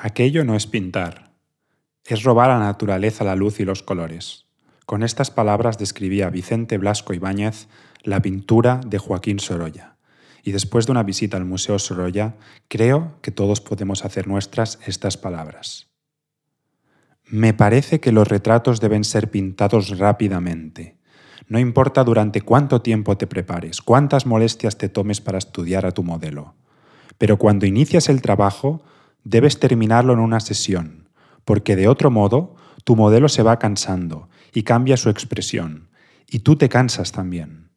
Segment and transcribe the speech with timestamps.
[0.00, 1.32] Aquello no es pintar,
[2.04, 4.46] es robar a la naturaleza la luz y los colores.
[4.86, 7.66] Con estas palabras describía Vicente Blasco Ibáñez
[8.04, 9.96] la pintura de Joaquín Sorolla.
[10.44, 12.36] Y después de una visita al Museo Sorolla,
[12.68, 15.88] creo que todos podemos hacer nuestras estas palabras.
[17.24, 20.96] Me parece que los retratos deben ser pintados rápidamente.
[21.48, 26.04] No importa durante cuánto tiempo te prepares, cuántas molestias te tomes para estudiar a tu
[26.04, 26.54] modelo.
[27.18, 28.84] Pero cuando inicias el trabajo,
[29.24, 31.08] debes terminarlo en una sesión,
[31.44, 35.88] porque de otro modo tu modelo se va cansando y cambia su expresión,
[36.28, 37.70] y tú te cansas también.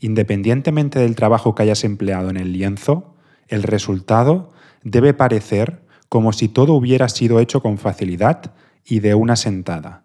[0.00, 3.16] Independientemente del trabajo que hayas empleado en el lienzo,
[3.48, 8.52] el resultado debe parecer como si todo hubiera sido hecho con facilidad
[8.84, 10.04] y de una sentada.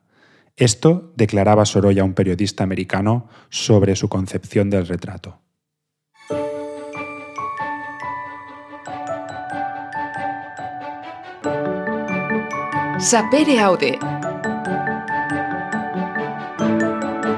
[0.55, 5.40] Esto declaraba Sorolla, un periodista americano, sobre su concepción del retrato.
[13.03, 13.99] Sapere Aude.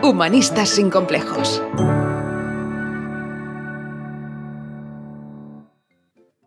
[0.04, 1.64] Humanistas sin complejos.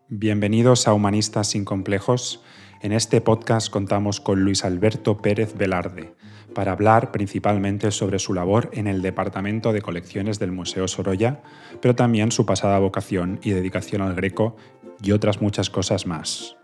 [0.07, 2.41] Bienvenidos a Humanistas sin complejos.
[2.81, 6.15] En este podcast contamos con Luis Alberto Pérez Velarde
[6.55, 11.41] para hablar principalmente sobre su labor en el Departamento de Colecciones del Museo Sorolla,
[11.81, 14.55] pero también su pasada vocación y dedicación al greco
[15.03, 16.55] y otras muchas cosas más.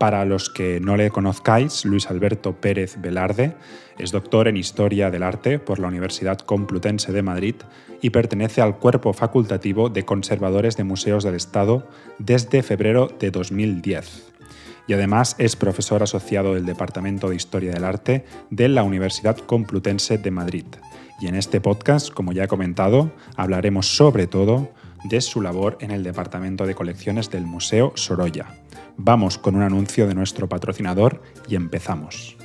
[0.00, 3.54] Para los que no le conozcáis, Luis Alberto Pérez Velarde
[3.98, 7.56] es doctor en Historia del Arte por la Universidad Complutense de Madrid
[8.00, 11.86] y pertenece al cuerpo facultativo de conservadores de museos del Estado
[12.18, 14.32] desde febrero de 2010.
[14.86, 20.16] Y además es profesor asociado del Departamento de Historia del Arte de la Universidad Complutense
[20.16, 20.64] de Madrid.
[21.20, 24.70] Y en este podcast, como ya he comentado, hablaremos sobre todo
[25.04, 28.46] de su labor en el Departamento de Colecciones del Museo Sorolla.
[28.96, 32.36] Vamos con un anuncio de nuestro patrocinador y empezamos.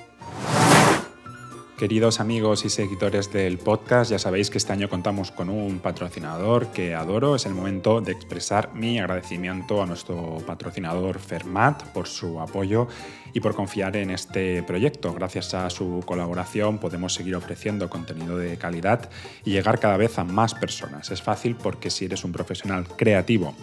[1.78, 6.68] Queridos amigos y seguidores del podcast, ya sabéis que este año contamos con un patrocinador
[6.68, 7.36] que adoro.
[7.36, 12.88] Es el momento de expresar mi agradecimiento a nuestro patrocinador Fermat por su apoyo
[13.36, 15.14] y por confiar en este proyecto.
[15.14, 19.10] Gracias a su colaboración podemos seguir ofreciendo contenido de calidad
[19.44, 21.12] y llegar cada vez a más personas.
[21.12, 23.54] Es fácil porque si eres un profesional creativo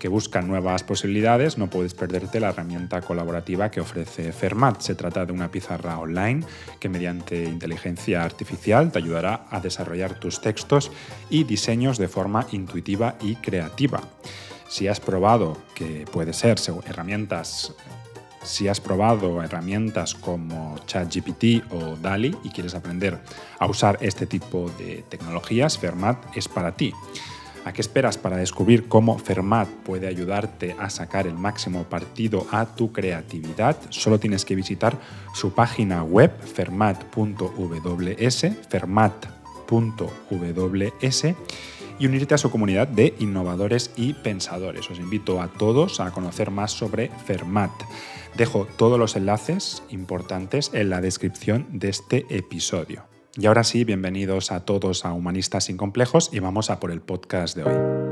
[0.00, 4.80] que busca nuevas posibilidades, no puedes perderte la herramienta colaborativa que ofrece Fermat.
[4.80, 6.44] Se trata de una pizarra online
[6.80, 10.90] que mediante inteligencia artificial te ayudará a desarrollar tus textos
[11.30, 14.00] y diseños de forma intuitiva y creativa.
[14.68, 17.74] Si has probado que puede ser herramientas
[18.42, 23.18] si has probado herramientas como ChatGPT o DALI y quieres aprender
[23.58, 26.92] a usar este tipo de tecnologías, Fermat es para ti.
[27.64, 32.64] ¿A qué esperas para descubrir cómo Fermat puede ayudarte a sacar el máximo partido a
[32.64, 33.76] tu creatividad?
[33.90, 34.98] Solo tienes que visitar
[35.34, 39.40] su página web fermat.ws, fermat.ws
[42.00, 44.90] y unirte a su comunidad de innovadores y pensadores.
[44.90, 47.70] Os invito a todos a conocer más sobre Fermat.
[48.36, 53.04] Dejo todos los enlaces importantes en la descripción de este episodio.
[53.36, 57.02] Y ahora sí, bienvenidos a todos a Humanistas sin Complejos y vamos a por el
[57.02, 58.10] podcast de hoy.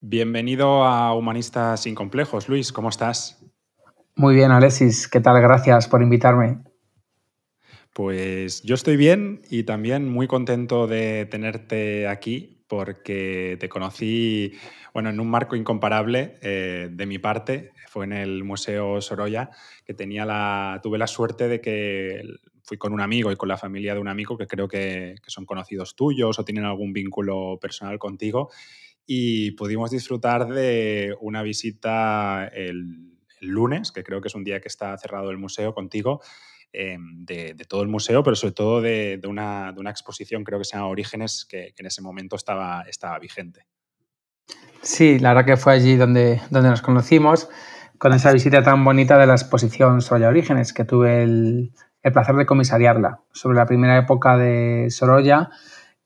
[0.00, 2.48] Bienvenido a Humanistas sin Complejos.
[2.48, 3.45] Luis, ¿cómo estás?
[4.18, 5.08] Muy bien, Alexis.
[5.08, 5.42] ¿Qué tal?
[5.42, 6.60] Gracias por invitarme.
[7.92, 14.54] Pues yo estoy bien y también muy contento de tenerte aquí porque te conocí
[14.94, 17.72] bueno, en un marco incomparable eh, de mi parte.
[17.88, 19.50] Fue en el Museo Sorolla,
[19.84, 22.22] que tenía la, tuve la suerte de que
[22.64, 25.44] fui con un amigo y con la familia de un amigo que creo que, son
[25.44, 28.50] conocidos tuyos o tienen algún vínculo personal contigo.
[29.06, 33.15] Y pudimos disfrutar de una visita el
[33.46, 36.20] lunes, que creo que es un día que está cerrado el museo contigo,
[36.78, 40.88] Em, de, todo el museo, pero sobre todo de, una, exposición, creo que se llama
[40.88, 42.84] Orígenes, que, en ese momento estaba,
[43.18, 43.66] vigente.
[44.82, 47.48] Sí, la verdad que fue allí donde, donde nos conocimos,
[47.96, 51.72] con esa visita tan bonita de la exposición Sorolla Orígenes, que tuve el,
[52.12, 55.48] placer de comisariarla, sobre la primera época de Sorolla.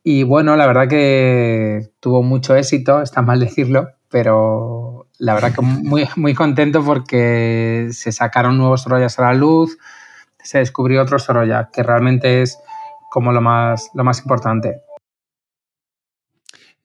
[0.05, 4.90] Y bueno, la verdad que tuvo mucho éxito, está mal decirlo, pero
[5.21, 9.79] la verdad que muy, muy contento porque se sacaron nuevos Sorollas a la luz,
[10.43, 12.59] se descubrió otro Sorolla, que realmente es
[13.11, 14.81] como lo más, lo más importante.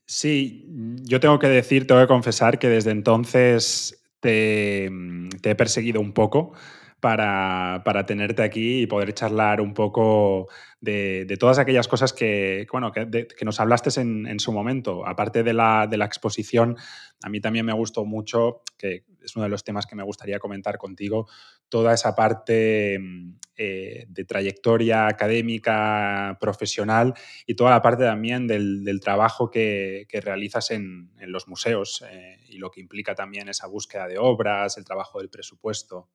[0.05, 0.65] Sí,
[1.03, 6.53] yo tengo que decir, tengo que confesar que desde entonces te, he perseguido un poco
[7.00, 10.47] para, tenerte aquí y poder charlar un poco
[10.81, 15.06] de, todas aquellas cosas que, bueno, que, nos hablaste en, su momento.
[15.06, 16.77] Aparte de la, de la exposición,
[17.24, 20.39] a mí también me gustó mucho, que es uno de los temas que me gustaría
[20.39, 21.27] comentar contigo,
[21.69, 27.13] toda esa parte mm, eh, de trayectoria académica, profesional
[27.45, 32.71] y toda la parte también del, trabajo que, realizas en, los museos eh, y lo
[32.71, 36.09] que implica también esa búsqueda de obras, el trabajo del presupuesto.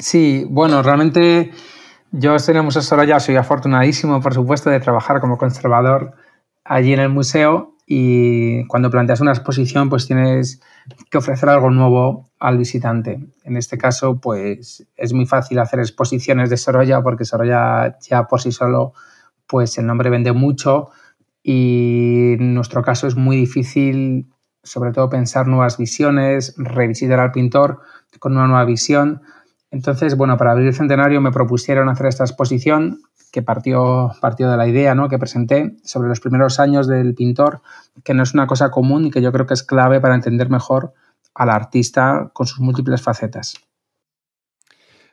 [0.00, 1.50] Sí, bueno, realmente
[2.10, 6.14] yo estoy en el Museo Sorolla, soy afortunadísimo, por supuesto, de trabajar como conservador
[6.64, 10.62] allí en el museo y cuando planteas una exposición, pues tienes
[11.10, 13.20] que ofrecer algo nuevo al visitante.
[13.44, 18.40] En este caso, pues es muy fácil hacer exposiciones de Sorolla porque Sorolla ya por
[18.40, 18.94] sí solo,
[19.46, 20.88] pues el nombre vende mucho
[21.42, 24.30] y en nuestro caso es muy difícil,
[24.62, 27.80] sobre todo, pensar nuevas visiones, revisitar al pintor
[28.18, 29.20] con una nueva visión.
[29.70, 34.56] Entonces, bueno, para abrir el centenario me propusieron hacer esta exposición que partió, partió de
[34.56, 35.08] la idea ¿no?
[35.08, 37.62] que presenté sobre los primeros años del pintor,
[38.02, 40.50] que no es una cosa común y que yo creo que es clave para entender
[40.50, 40.92] mejor
[41.34, 43.54] al artista con sus múltiples facetas.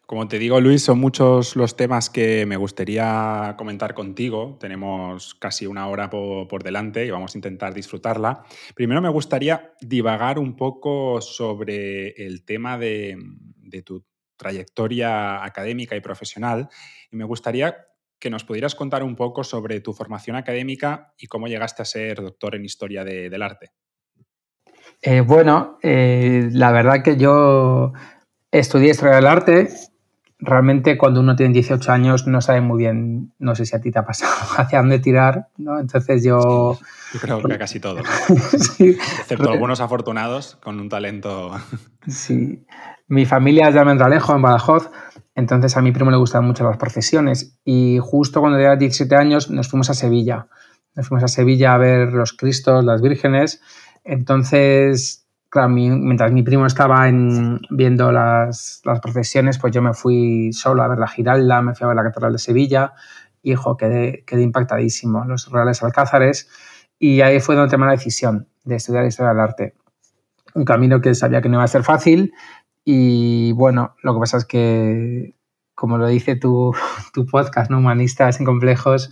[0.08, 4.58] Como te digo, Luis, son muchos los temas que me gustaría comentar contigo.
[4.58, 8.46] Tenemos casi una hora por, delante y vamos a intentar disfrutarla.
[8.74, 13.18] Primero me gustaría divagar un poco sobre el tema de,
[13.58, 14.06] de tu
[14.38, 16.70] trayectoria académica y profesional
[17.12, 17.88] y me gustaría
[18.20, 22.22] que nos pudieras contar un poco sobre tu formación académica y cómo llegaste a ser
[22.22, 23.72] doctor en historia del arte.
[25.02, 27.94] Eh, bueno, eh, la verdad que yo
[28.52, 29.70] estudié historia del arte.
[30.40, 33.92] Realmente cuando uno tiene 18 años no sabe muy bien, no sé si a ti
[33.92, 35.80] te ha pasado, hacia dónde tirar, ¿no?
[35.80, 36.78] Entonces yo...
[37.14, 38.04] yo creo que casi todos,
[38.80, 41.52] excepto algunos afortunados con un talento...
[42.08, 42.66] sí,
[43.08, 44.90] mi familia es de Almendralejo, en Badajoz,
[45.36, 49.50] entonces a mi primo le gustaban mucho las procesiones y justo cuando tenía 17 años
[49.50, 50.48] nos fuimos a Sevilla.
[50.96, 53.62] Nos fuimos a Sevilla a ver los Cristos, las vírgenes.
[54.04, 55.28] Entonces,
[55.70, 60.98] mientras mi primo estaba en, viendo las, procesiones, pues yo me fui solo a ver
[60.98, 62.94] la Giralda, me fui a ver la Catedral de Sevilla
[63.44, 65.24] y, hijo, quedé, quedé impactadísimo.
[65.26, 66.50] Los Reales Alcázares
[66.98, 69.76] y ahí fue donde tomé la decisión de estudiar Historia del Arte.
[70.56, 72.34] Un camino que sabía que no iba a ser fácil,
[72.90, 75.36] y bueno, lo que pasa es que,
[75.76, 76.74] como lo dice tu,
[77.14, 77.80] tu podcast, ¿no?
[77.80, 79.12] Humanistas en complejos,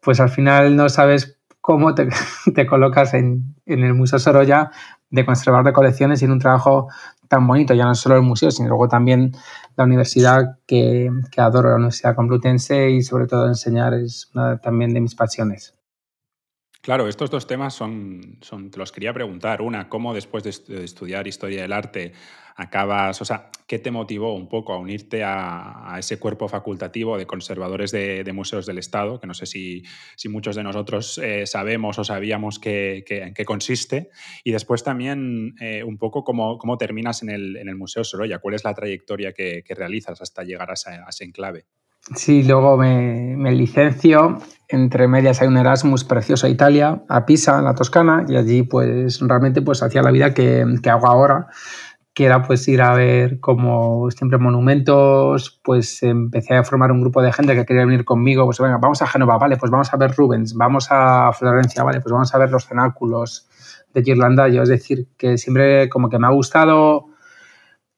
[0.00, 2.10] pues al final no sabes cómo te,
[2.54, 4.70] te colocas en, en, el Museo Sorolla
[5.08, 6.88] de conservar de colecciones y en un trabajo
[7.26, 9.32] tan bonito, ya no solo el museo, sino luego también
[9.74, 14.92] la universidad que, que adoro, la Universidad Complutense y sobre todo enseñar es una también
[14.92, 15.74] de mis pasiones.
[16.84, 19.62] Claro, estos dos temas son, son, te los quería preguntar.
[19.62, 22.12] Una, ¿cómo después de estudiar historia del arte
[22.56, 27.26] acabas, o sea, qué te motivó un poco a unirte a, ese cuerpo facultativo de
[27.26, 29.82] conservadores de, museos del Estado, que no sé si,
[30.28, 34.10] muchos de nosotros eh, sabemos o sabíamos en qué consiste,
[34.44, 38.56] y después también eh, un poco cómo, terminas en el, en el, Museo Sorolla, cuál
[38.56, 41.64] es la trayectoria que, realizas hasta llegar a, ese enclave.
[42.14, 44.38] Sí, luego me, me, licencio.
[44.68, 48.62] Entre medias hay un Erasmus precioso a Italia, a Pisa, en la Toscana, y allí
[48.62, 51.48] pues realmente pues hacía la vida que, que hago ahora
[52.14, 57.20] que era pues ir a ver como siempre monumentos, pues empecé a formar un grupo
[57.20, 59.96] de gente que quería venir conmigo, pues venga, vamos a Génova, vale, pues vamos a
[59.96, 63.48] ver Rubens, vamos a Florencia, vale, pues vamos a ver los cenáculos
[63.92, 67.06] de Irlanda, yo es decir, que siempre como que me ha gustado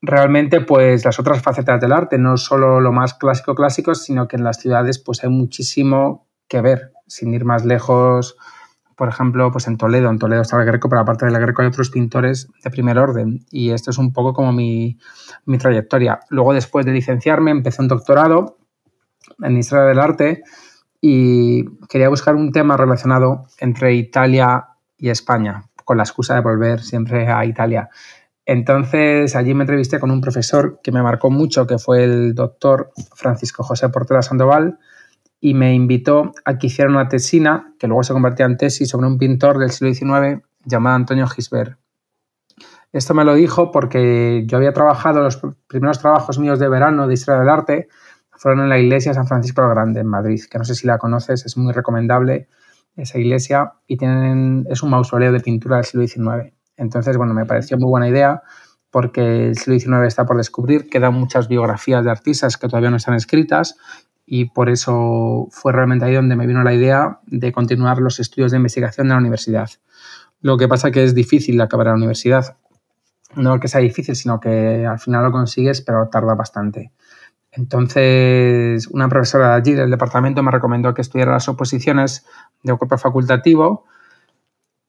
[0.02, 4.36] realmente pues las otras facetas del arte, no solo lo más clásico clásico, sino que
[4.36, 8.36] en las ciudades pues hay muchísimo que ver, sin ir más lejos,
[8.96, 11.68] por ejemplo, pues en Toledo, en Toledo estaba el Greco, pero aparte del Greco hay
[11.68, 14.98] otros pintores de primer orden y esto es un poco como mi,
[15.58, 16.20] trayectoria.
[16.30, 18.56] Luego, después de licenciarme, empecé un doctorado
[19.42, 20.42] en Historia del Arte
[20.98, 26.80] y quería buscar un tema relacionado entre Italia y España, con la excusa de volver
[26.80, 27.90] siempre a Italia.
[28.46, 32.92] Entonces, allí me entrevisté con un profesor que me marcó mucho, que fue el doctor
[33.16, 34.78] Francisco José Portela Sandoval,
[35.40, 39.08] y me invitó a que hiciera una tesina, que luego se convertía en tesis, sobre
[39.08, 41.76] un pintor del siglo XIX llamado Antonio Gisbert.
[42.92, 47.14] Esto me lo dijo porque yo había trabajado, los primeros trabajos míos de verano de
[47.14, 47.88] Historia del Arte
[48.30, 50.98] fueron en la iglesia San Francisco el Grande, en Madrid, que no sé si la
[50.98, 52.48] conoces, es muy recomendable
[52.94, 56.55] esa iglesia y es un mausoleo de pintura del siglo XIX.
[56.76, 58.42] Entonces, bueno, me pareció muy buena idea
[58.90, 62.96] porque el siglo XIX está por descubrir, quedan muchas biografías de artistas que todavía no
[62.96, 63.76] están escritas
[64.24, 68.52] y por eso fue realmente ahí donde me vino la idea de continuar los estudios
[68.52, 69.70] de investigación de la universidad.
[70.40, 72.56] Lo que pasa que es difícil acabar la universidad
[73.34, 76.92] no que sea difícil, sino que al final lo consigues, pero tarda bastante.
[77.52, 82.26] Entonces, una profesora de allí del departamento me recomendó que estudiara las oposiciones
[82.62, 83.84] de cuerpo facultativo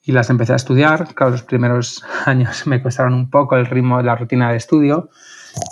[0.07, 1.13] y las empecé a estudiar.
[1.13, 5.09] Claro, los primeros años me costaron un poco el ritmo de la rutina de estudio,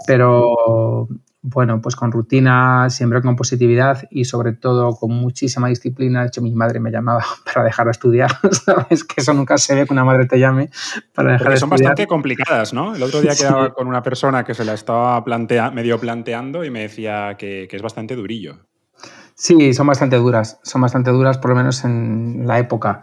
[0.05, 1.07] pero
[1.41, 6.21] bueno, pues con rutina, siempre con positividad y sobre todo con muchísima disciplina.
[6.21, 9.05] De hecho, mi madre me llamaba para dejar de estudiar, ¿sabes?
[9.05, 10.69] Que eso nunca se ve que una madre te llame
[11.13, 12.93] para dejar Porque de son bastante complicadas, ¿no?
[12.93, 16.71] El otro día quedaba con una persona que se la estaba plantea, medio planteando y
[16.71, 18.57] me decía que, que es bastante durillo.
[19.37, 23.01] Sí, son bastante duras, son bastante duras, por lo menos en la época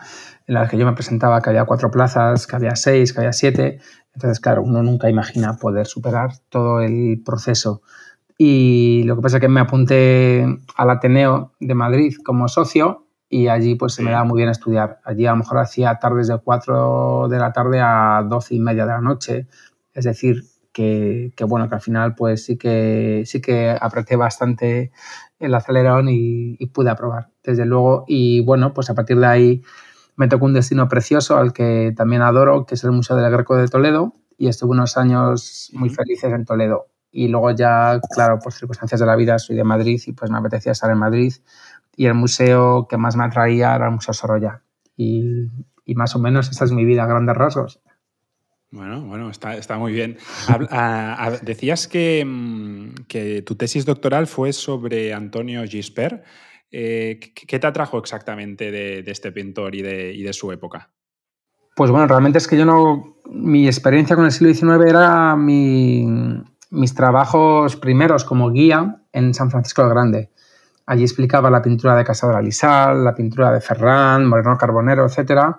[0.59, 3.33] en la que yo me presentaba, que había cuatro plazas, que había seis, que había
[3.33, 3.81] siete.
[4.15, 7.83] Entonces, claro, uno nunca imagina poder superar todo el proceso
[8.45, 10.45] y lo que pasa es que me apunté
[10.77, 14.99] al Ateneo de Madrid como socio y allí pues se me daba muy bien estudiar.
[15.05, 18.85] Allí a lo mejor hacía tardes de 4 de la tarde a 12 y media
[18.85, 19.47] de la noche.
[19.95, 20.43] Es decir,
[20.73, 24.91] que, bueno, que al final pues sí que, sí que apreté bastante
[25.39, 28.05] el acelerón y, y, pude aprobar, desde luego.
[28.09, 29.63] Y bueno, pues a partir de ahí
[30.17, 33.57] me tocó un destino precioso al que también adoro, que es el Museo del Greco
[33.57, 34.15] de Toledo.
[34.39, 39.07] Y estuve unos años muy felices en Toledo y luego ya, claro, por circunstancias de
[39.07, 41.35] la vida soy de Madrid y pues me apetecía estar en Madrid
[41.95, 44.63] y el museo que más me atraía era el Museo Sorolla
[44.97, 45.51] y,
[45.85, 47.81] y más o menos esa es mi vida a grandes rasgos.
[48.71, 50.17] Bueno, bueno, está, está muy bien.
[51.43, 56.25] decías que, mm, que, tu tesis doctoral fue sobre Antonio Gispert.
[56.75, 60.91] Eh, ¿Qué te atrajo exactamente de, este pintor y de, su época?
[61.77, 63.19] Pues bueno, realmente es que yo no.
[63.31, 66.07] Mi experiencia con el siglo XIX era mi,
[66.71, 70.31] mis trabajos primeros como guía en San Francisco el Grande.
[70.87, 75.57] Allí explicaba la pintura de Casado de Alisal, la pintura de Ferran, Moreno Carbonero, etc.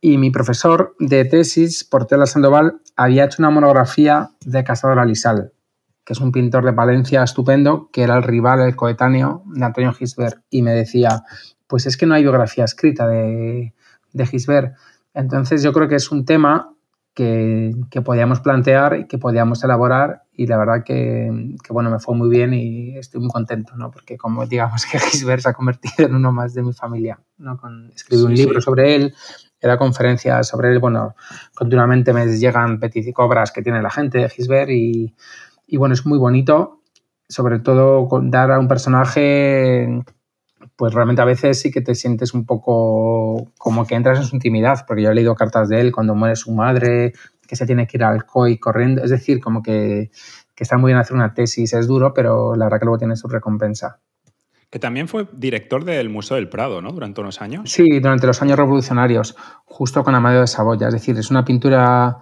[0.00, 5.52] Y mi profesor de tesis, Portela Sandoval, había hecho una monografía de Casado de Alisal,
[6.06, 9.92] que es un pintor de Valencia estupendo, que era el rival, el coetáneo de Antonio
[9.92, 10.38] Gisbert.
[10.48, 11.24] Y me decía,
[11.66, 13.74] pues es que no hay biografía escrita de,
[14.12, 14.76] de Gisbert.
[15.14, 16.72] Entonces yo creo que es un tema
[17.12, 21.98] que, que, podíamos plantear y que podíamos elaborar y la verdad que, que, bueno, me
[21.98, 23.90] fue muy bien y estoy muy contento, ¿no?
[23.90, 27.56] Porque como digamos que Gisbert se ha convertido en uno más de mi familia, ¿no?
[27.56, 29.14] Con, escribí un libro sobre él,
[29.60, 31.16] he dado conferencias sobre él, bueno,
[31.54, 32.78] continuamente me llegan
[33.16, 35.14] obras que tiene la gente de Gisbert y,
[35.66, 36.80] y bueno, es muy bonito,
[37.28, 40.04] sobre todo dar a un personaje
[40.76, 44.36] pues realmente a veces sí que te sientes un poco como que entras en su
[44.36, 47.12] intimidad, porque yo he leído cartas de él cuando muere su madre,
[47.46, 50.10] que se tiene que ir al COI corriendo, es decir, como que,
[50.54, 53.16] que está muy bien hacer una tesis, es duro, pero la verdad que luego tiene
[53.16, 54.00] su recompensa.
[54.68, 56.90] Que también fue director del Museo del Prado, ¿no?
[56.90, 57.70] Durante unos años.
[57.70, 60.88] Sí, durante los años revolucionarios, justo con Amadeo de Saboya.
[60.88, 62.18] Es decir, es una pintura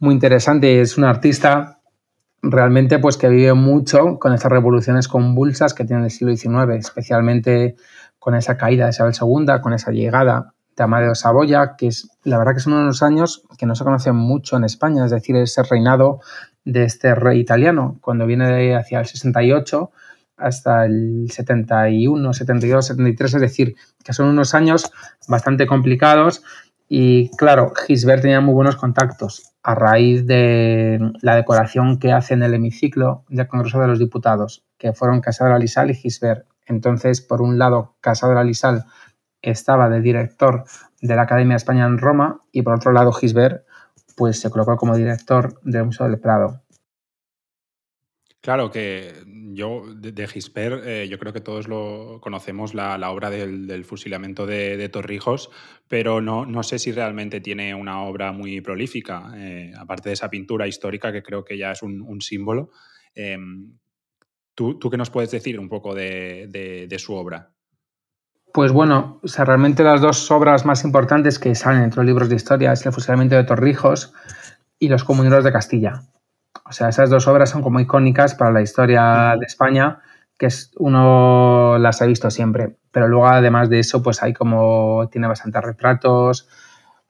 [0.00, 0.80] muy interesante.
[0.80, 1.75] Es un artista
[2.42, 7.76] realmente pues que vive mucho con estas revoluciones convulsas que tiene el siglo XIX, especialmente
[8.18, 12.10] con esa caída de Isabel II, con esa llegada de Amadeo de Saboya, que es
[12.24, 15.36] la verdad que son unos años que no se conocen mucho en España, es decir,
[15.36, 16.20] ese reinado
[16.64, 19.90] de este rey italiano, cuando viene de hacia el 68
[20.36, 23.74] hasta el 71, 72, 73, es decir,
[24.04, 24.90] que son unos años
[25.28, 26.42] bastante complicados
[26.88, 32.44] y claro, Gisbert tenía muy buenos contactos a raíz de la decoración que hace en
[32.44, 36.46] el hemiciclo del Congreso de los Diputados, que fueron Casado de Alisal y Gisbert.
[36.66, 38.84] Entonces, por un lado, Casado de Alisal
[39.42, 40.64] estaba de director
[41.00, 43.64] de la Academia de España en Roma y por otro lado, Gisbert
[44.16, 46.62] pues, se colocó como director del Museo del Prado.
[48.40, 49.12] Claro que
[49.56, 54.46] yo de, de Gisbert, eh, yo creo que todos lo conocemos la, obra del, fusilamiento
[54.46, 55.50] de, Torrijos,
[55.88, 60.30] pero no, no, sé si realmente tiene una obra muy prolífica, eh, aparte de esa
[60.30, 62.70] pintura histórica que creo que ya es un, símbolo.
[63.14, 63.36] Eh,
[64.54, 67.50] ¿tú, ¿tú, qué nos puedes decir un poco de, de, su obra?
[68.52, 72.72] Pues bueno, realmente las dos obras más importantes que salen entre los libros de historia
[72.72, 74.12] es el fusilamiento de Torrijos
[74.78, 76.02] y los comuneros de Castilla.
[76.68, 80.00] O sea, esas dos obras son como icónicas para la historia de España,
[80.36, 82.76] que es, uno las ha visto siempre.
[82.90, 86.48] Pero luego, además de eso, pues hay como, tiene bastantes retratos,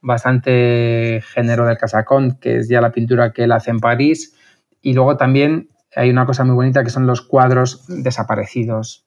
[0.01, 4.35] bastante género del casacón, que es ya la pintura que él hace en París.
[4.81, 9.05] Y luego también hay una cosa muy bonita que son los cuadros desaparecidos.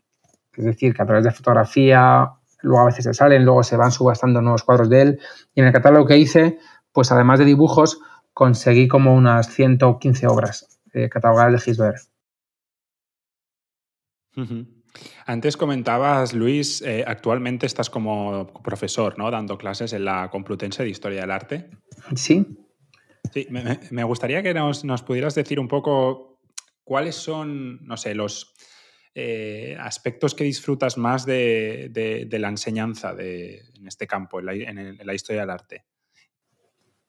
[0.56, 3.92] Es decir, que a través de fotografía, luego a veces se salen, luego se van
[3.92, 5.20] subastando nuevos cuadros de él.
[5.54, 6.58] Y en el catálogo que hice,
[6.92, 8.00] pues además de dibujos,
[8.40, 11.98] conseguí como unas 115 obras eh, catalogadas de Gisbert.
[14.34, 14.66] Uh -huh.
[15.26, 19.30] Antes comentabas, Luis, eh, actualmente estás como profesor, ¿no?
[19.30, 21.68] Dando clases en la Complutense de Historia del Arte.
[22.16, 22.46] Sí.
[23.30, 26.40] Sí, me, gustaría que nos, pudieras decir un poco
[26.82, 28.54] cuáles son, no sé, los
[29.14, 35.42] eh, aspectos que disfrutas más de, la enseñanza de, en este campo, en la historia
[35.42, 35.89] del arte.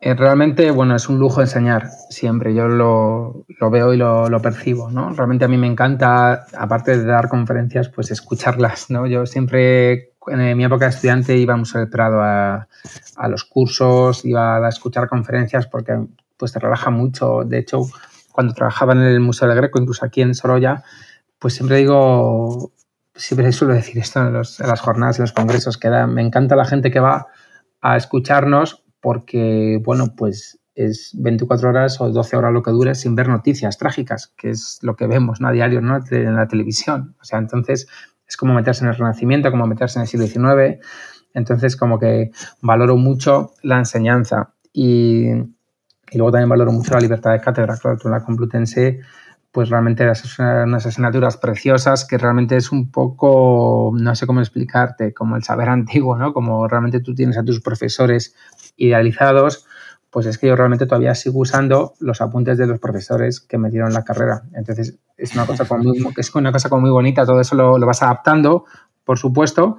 [0.04, 5.12] Eh, realmente, bueno, es un lujo enseñar siempre, yo lo, veo y lo, percibo, ¿no?
[5.14, 9.06] Realmente a mí me encanta, aparte de dar conferencias, pues escucharlas, ¿no?
[9.06, 12.68] Yo siempre, en mi época de estudiante, íbamos al Prado a,
[13.30, 15.94] los cursos, iba a escuchar conferencias porque
[16.36, 17.44] pues te relaja mucho.
[17.46, 17.82] De hecho,
[18.32, 20.84] cuando trabajaba en el Museo del Greco, incluso aquí en Sorolla,
[21.38, 22.72] pues siempre digo,
[23.14, 26.90] siempre suelo decir esto en, las jornadas, en los congresos, que me encanta la gente
[26.90, 27.28] que va
[27.82, 33.16] a escucharnos porque, bueno, pues es 24 horas o 12 horas lo que dure sin
[33.16, 35.50] ver noticias trágicas, que es lo que vemos ¿no?
[35.50, 37.16] a diario en la televisión.
[37.22, 37.88] O sea, entonces
[38.28, 40.80] es como meterse en el Renacimiento, como meterse en el siglo XIX.
[41.34, 42.32] Entonces, como que
[42.62, 47.78] valoro mucho la enseñanza y, y luego también valoro mucho la libertad de cátedra.
[47.78, 49.02] Claro, tú en la Complutense
[49.52, 55.36] pues realmente unas asignaturas preciosas que realmente es un poco, no sé cómo explicarte, como
[55.36, 56.34] el saber antiguo, ¿no?
[56.34, 58.36] Como realmente tú tienes a tus profesores
[58.78, 59.66] idealizados,
[60.10, 63.70] pues es que yo realmente todavía sigo usando los apuntes de los profesores que me
[63.70, 64.44] dieron la carrera.
[64.54, 67.78] Entonces, es una cosa como muy, es una cosa como muy bonita, todo eso lo,
[67.78, 68.66] lo vas adaptando,
[69.04, 69.78] por supuesto,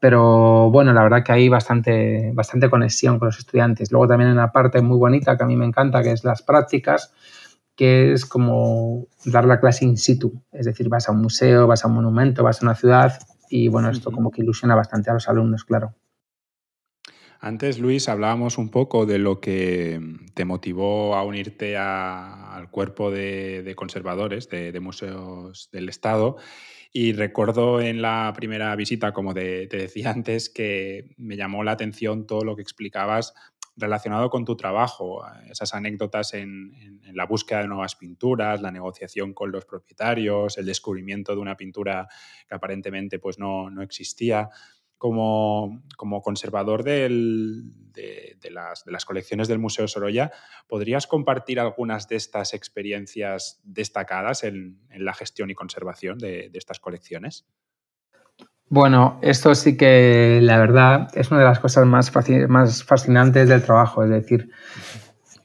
[0.00, 3.92] pero bueno, la verdad que hay bastante, bastante conexión con los estudiantes.
[3.92, 6.42] Luego también hay una parte muy bonita que a mí me encanta, que es las
[6.42, 7.12] prácticas,
[7.76, 11.84] que es como dar la clase in situ, es decir, vas a un museo, vas
[11.84, 15.14] a un monumento, vas a una ciudad y bueno, esto como que ilusiona bastante a
[15.14, 15.94] los alumnos, claro.
[17.44, 20.00] Antes, Luis, hablábamos un poco de lo que
[20.34, 26.36] te motivó a unirte al cuerpo de, conservadores de, museos del Estado.
[26.92, 32.28] Y recuerdo en la primera visita, como te decía antes, que me llamó la atención
[32.28, 33.34] todo lo que explicabas
[33.76, 39.52] relacionado con tu trabajo, esas anécdotas en, la búsqueda de nuevas pinturas, la negociación con
[39.52, 42.08] los propietarios, el descubrimiento de una pintura
[42.48, 44.50] que aparentemente pues, no, existía.
[44.98, 45.82] Como,
[46.22, 47.08] conservador de,
[48.52, 50.30] las, colecciones del Museo Sorolla,
[50.68, 57.46] ¿podrías compartir algunas de estas experiencias destacadas en, la gestión y conservación de estas colecciones?
[58.72, 62.10] Bueno, esto sí que la verdad es una de las cosas más,
[62.48, 64.48] más fascinantes del trabajo, es decir,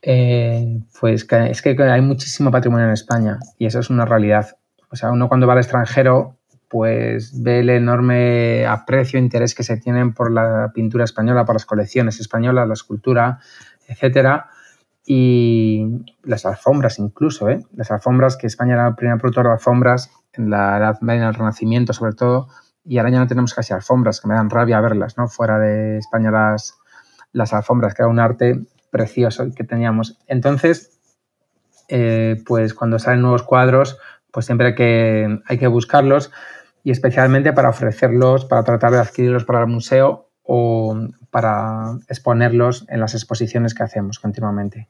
[0.02, 4.56] eh, pues que, es que hay muchísimo patrimonio en España y eso es una realidad.
[4.90, 6.38] O sea, uno cuando va al extranjero,
[6.70, 11.56] pues ve el enorme aprecio e interés que se tienen por la pintura española, por
[11.56, 13.40] las colecciones españolas, la escultura,
[13.90, 14.52] etcétera.
[15.06, 17.60] Y las alfombras incluso, ¿eh?
[17.76, 21.28] Las alfombras, que España era la primera productora de alfombras en la Edad Media, en
[21.28, 22.48] el Renacimiento sobre todo,
[22.88, 25.28] y ahora ya no tenemos casi alfombras, que me dan rabia verlas, ¿no?
[25.28, 26.78] Fuera de España las,
[27.34, 30.18] las alfombras, que era un arte precioso que teníamos.
[30.28, 30.98] Entonces,
[31.90, 33.98] eh, pues cuando salen nuevos cuadros,
[34.32, 36.32] pues siempre que, hay que buscarlos
[36.84, 40.98] y especialmente para ofrecerlos, para tratar de adquirirlos para el museo o
[41.30, 44.88] para exponerlos en las exposiciones que hacemos continuamente.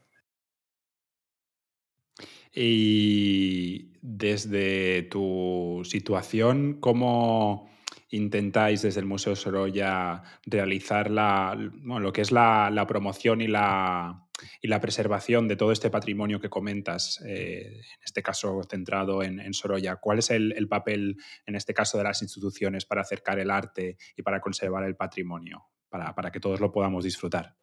[2.54, 7.68] Y desde tu situación, ¿cómo,
[8.10, 14.26] intentáis desde el Museo Sorolla realizar la, lo que es la, promoción y la,
[14.62, 19.52] y la, preservación de todo este patrimonio que comentas, eh, en este caso centrado en,
[19.52, 19.96] Sorolla.
[19.96, 21.16] ¿Cuál es el, papel,
[21.46, 25.66] en este caso, de las instituciones para acercar el arte y para conservar el patrimonio,
[25.88, 27.56] para, para que todos lo podamos disfrutar?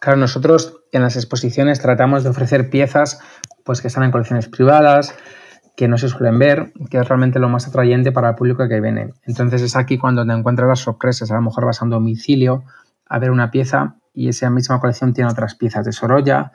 [0.00, 3.20] Claro, nosotros en las exposiciones tratamos de ofrecer piezas
[3.64, 5.14] pues, que están en colecciones privadas,
[5.76, 8.80] que no se suelen ver, que es realmente lo más atrayente para el público que
[8.80, 9.12] viene.
[9.24, 11.30] Entonces es aquí cuando te encuentras las sorpresas.
[11.30, 12.64] A lo mejor vas a un domicilio
[13.08, 16.50] a ver una pieza y esa misma colección tiene otras piezas de Sorolla.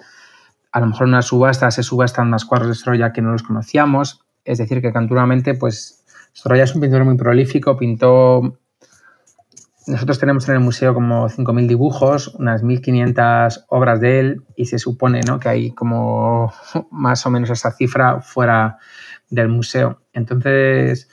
[0.71, 3.43] A lo mejor en una subasta se subastan más cuadros de Sorolla que no los
[3.43, 4.21] conocíamos.
[4.43, 6.03] Es decir, que canturamente, pues
[6.33, 8.57] Sorolla es un pintor muy prolífico, pintó...
[9.91, 14.79] Nosotros tenemos en el museo como 5.000 dibujos, unas 1.500 obras de él y se
[14.79, 15.37] supone ¿no?
[15.37, 16.53] que hay como
[16.91, 18.77] más o menos esa cifra fuera
[19.29, 19.99] del museo.
[20.13, 21.09] Entonces,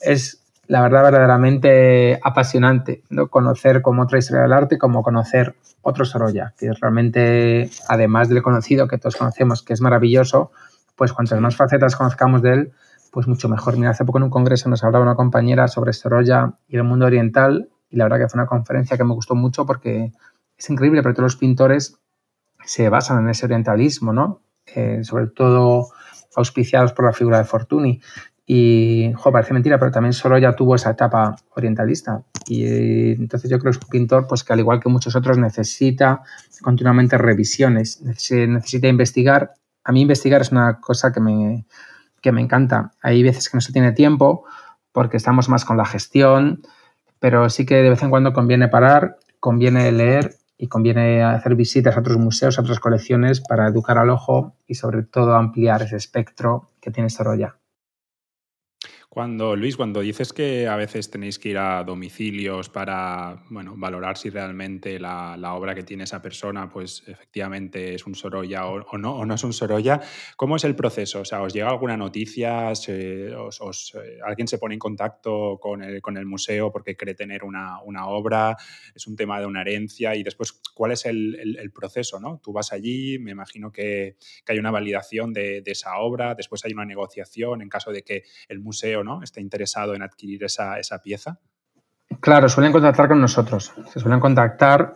[0.00, 3.26] es la verdad verdaderamente apasionante ¿no?
[3.26, 8.86] conocer como otra historia del arte, como conocer otro Sorolla, que realmente, además del conocido
[8.86, 10.52] que todos conocemos, que es maravilloso,
[10.94, 12.72] pues cuantas más facetas conozcamos de él,
[13.10, 13.76] pues mucho mejor.
[13.76, 17.06] Mira, hace poco en un congreso nos hablaba una compañera sobre Sorolla y el mundo
[17.06, 20.12] oriental, y la verdad que fue una conferencia que me gustó mucho porque
[20.56, 21.98] es increíble, pero todos los pintores
[22.64, 24.42] se basan en ese orientalismo, ¿no?
[24.66, 25.88] Eh, sobre todo
[26.36, 28.00] auspiciados por la figura de Fortuny.
[28.46, 32.22] Y, jo, parece mentira, pero también Sorolla tuvo esa etapa orientalista.
[32.46, 35.14] Y eh, entonces yo creo que es un pintor pues, que, al igual que muchos
[35.14, 36.22] otros, necesita
[36.60, 39.54] continuamente revisiones, necesita investigar.
[39.84, 41.64] A mí investigar es una cosa que me,
[42.20, 42.92] que me encanta.
[43.02, 44.44] Hay veces que no se tiene tiempo
[44.92, 46.62] porque estamos más con la gestión,
[47.20, 51.96] pero sí que de vez en cuando conviene parar, conviene leer y conviene hacer visitas
[51.96, 55.96] a otros museos, a otras colecciones para educar al ojo y sobre todo ampliar ese
[55.96, 57.59] espectro que tiene Sorolla.
[59.12, 64.16] Cuando, Luis, cuando dices que a veces tenéis que ir a domicilios para bueno, valorar
[64.16, 69.16] si realmente la, obra que tiene esa persona, pues efectivamente es un Sorolla o, no,
[69.16, 70.00] o no es un Sorolla,
[70.36, 71.22] ¿cómo es el proceso?
[71.22, 72.68] O sea, ¿os llega alguna noticia?
[72.68, 73.34] os, eh,
[74.24, 78.56] ¿Alguien se pone en contacto con el, con el museo porque cree tener una, obra?
[78.94, 80.14] ¿Es un tema de una herencia?
[80.14, 82.20] Y después, ¿cuál es el, proceso?
[82.20, 82.40] ¿no?
[82.40, 84.14] Tú vas allí, me imagino que,
[84.46, 88.22] hay una validación de, de esa obra, después hay una negociación en caso de que
[88.48, 89.22] el museo ¿no?
[89.22, 91.38] esté interesado en adquirir esa, pieza?
[92.20, 93.72] Claro, suelen contactar con nosotros.
[93.92, 94.94] Se suelen contactar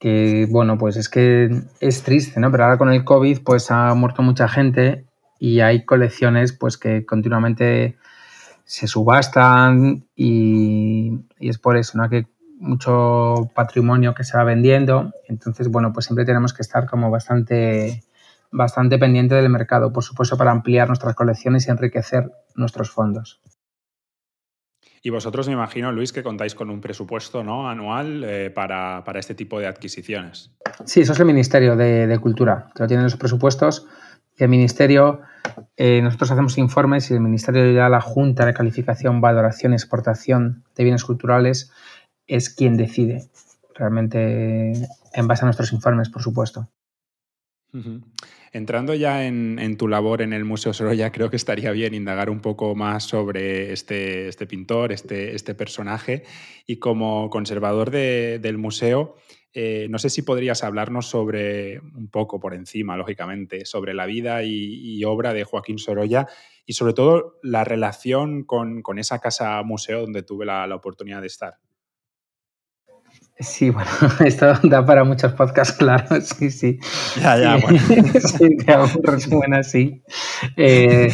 [0.00, 2.50] que, bueno, pues es que es triste, ¿no?
[2.50, 5.06] Pero ahora con el COVID, pues ha muerto mucha gente
[5.38, 7.96] y hay colecciones, pues que continuamente
[8.64, 12.08] se subastan y, es por eso, ¿no?
[12.08, 12.26] Que
[12.58, 15.12] mucho patrimonio que se va vendiendo.
[15.28, 18.02] Entonces, bueno, pues siempre tenemos que estar como bastante
[18.52, 23.40] bastante pendiente del mercado, por supuesto, para ampliar nuestras colecciones y enriquecer nuestros fondos.
[25.04, 27.68] Y vosotros me imagino, Luis, que contáis con un presupuesto ¿no?
[27.68, 30.52] anual eh, para, este tipo de adquisiciones.
[30.84, 33.88] Sí, eso es el Ministerio de, Cultura, que lo tienen los presupuestos.
[34.38, 35.20] Y el Ministerio,
[35.76, 40.62] eh, nosotros hacemos informes y el Ministerio ya la Junta de Calificación, Valoración y Exportación
[40.76, 41.72] de Bienes Culturales
[42.28, 43.28] es quien decide,
[43.74, 44.72] realmente
[45.12, 46.68] en base a nuestros informes, por supuesto.
[48.54, 52.40] Entrando ya en, tu labor en el Museo Sorolla, creo que estaría bien indagar un
[52.40, 56.24] poco más sobre este, este pintor, este, este, personaje.
[56.66, 59.16] Y como conservador del museo,
[59.54, 64.42] eh, no sé si podrías hablarnos sobre, un poco por encima, lógicamente, sobre la vida
[64.44, 66.28] y, obra de Joaquín Sorolla
[66.66, 71.54] y sobre todo la relación con, esa casa museo donde tuve la oportunidad de estar.
[73.38, 73.90] Sí, bueno,
[74.24, 76.78] esto da para muchos podcasts, claro, sí, sí.
[77.20, 77.78] Ya, ya, bueno.
[78.38, 80.02] sí, te hago un resumen así.
[80.56, 81.12] Eh,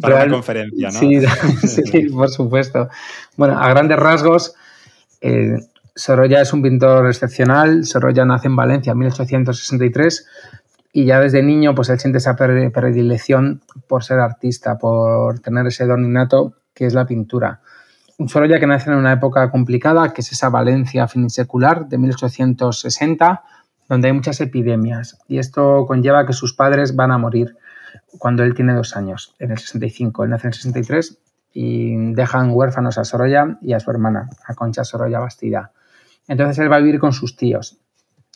[0.00, 0.98] para una conferencia, ¿no?
[0.98, 1.20] Sí,
[1.66, 2.88] sí, por supuesto.
[3.36, 4.54] Bueno, a grandes rasgos,
[5.20, 5.56] eh,
[5.94, 7.84] Sorolla es un pintor excepcional.
[7.84, 10.26] Sorolla nace en Valencia en 1863
[10.92, 15.84] y ya desde niño pues él siente esa predilección por ser artista, por tener ese
[15.84, 17.60] don innato que es la pintura
[18.20, 23.42] un Sorolla que nace en una época complicada, que es esa Valencia finisecular de 1860,
[23.88, 25.18] donde hay muchas epidemias.
[25.26, 27.56] Y esto conlleva que sus padres van a morir
[28.18, 30.24] cuando él tiene dos años, en el 65.
[30.24, 31.18] Él nace en el 63
[31.54, 35.72] y dejan huérfanos a Sorolla y a su hermana, a Concha Sorolla Bastida.
[36.28, 37.78] Entonces él va a vivir con sus tíos.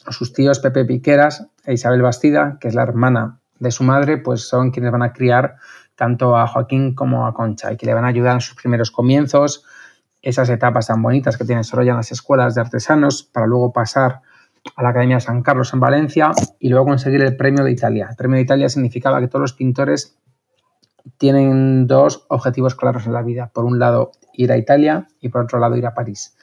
[0.09, 4.49] Sus tíos Pepe Piqueras e Isabel Bastida, que es la hermana de su madre, pues
[4.49, 5.57] son quienes van a criar
[5.95, 8.91] tanto a Joaquín como a Concha y que le van a ayudar en sus primeros
[8.91, 9.65] comienzos,
[10.25, 14.23] esas etapas tan bonitas que tienen Sorolla en las escuelas de artesanos para luego pasar
[14.75, 18.09] a la Academia de San Carlos en Valencia y luego conseguir el Premio de Italia.
[18.11, 20.19] El Premio de Italia significaba que todos los pintores
[21.19, 23.51] tienen dos objetivos claros en la vida.
[23.53, 26.35] Por un lado, ir a Italia y por otro lado, ir a París.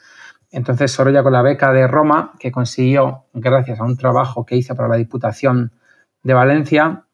[0.51, 4.75] Entonces, Sorolla con la beca de Roma, que consiguió gracias a un trabajo que hizo
[4.75, 5.71] para la Diputación
[6.21, 7.05] de Valencia,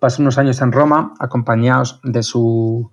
[0.00, 2.90] pasó unos años en Roma acompañados de su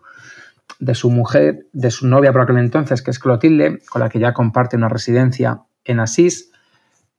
[0.80, 4.20] de su mujer, de su novia por aquel entonces, que es Clotilde, con la que
[4.20, 6.52] ya comparte una residencia en Asís.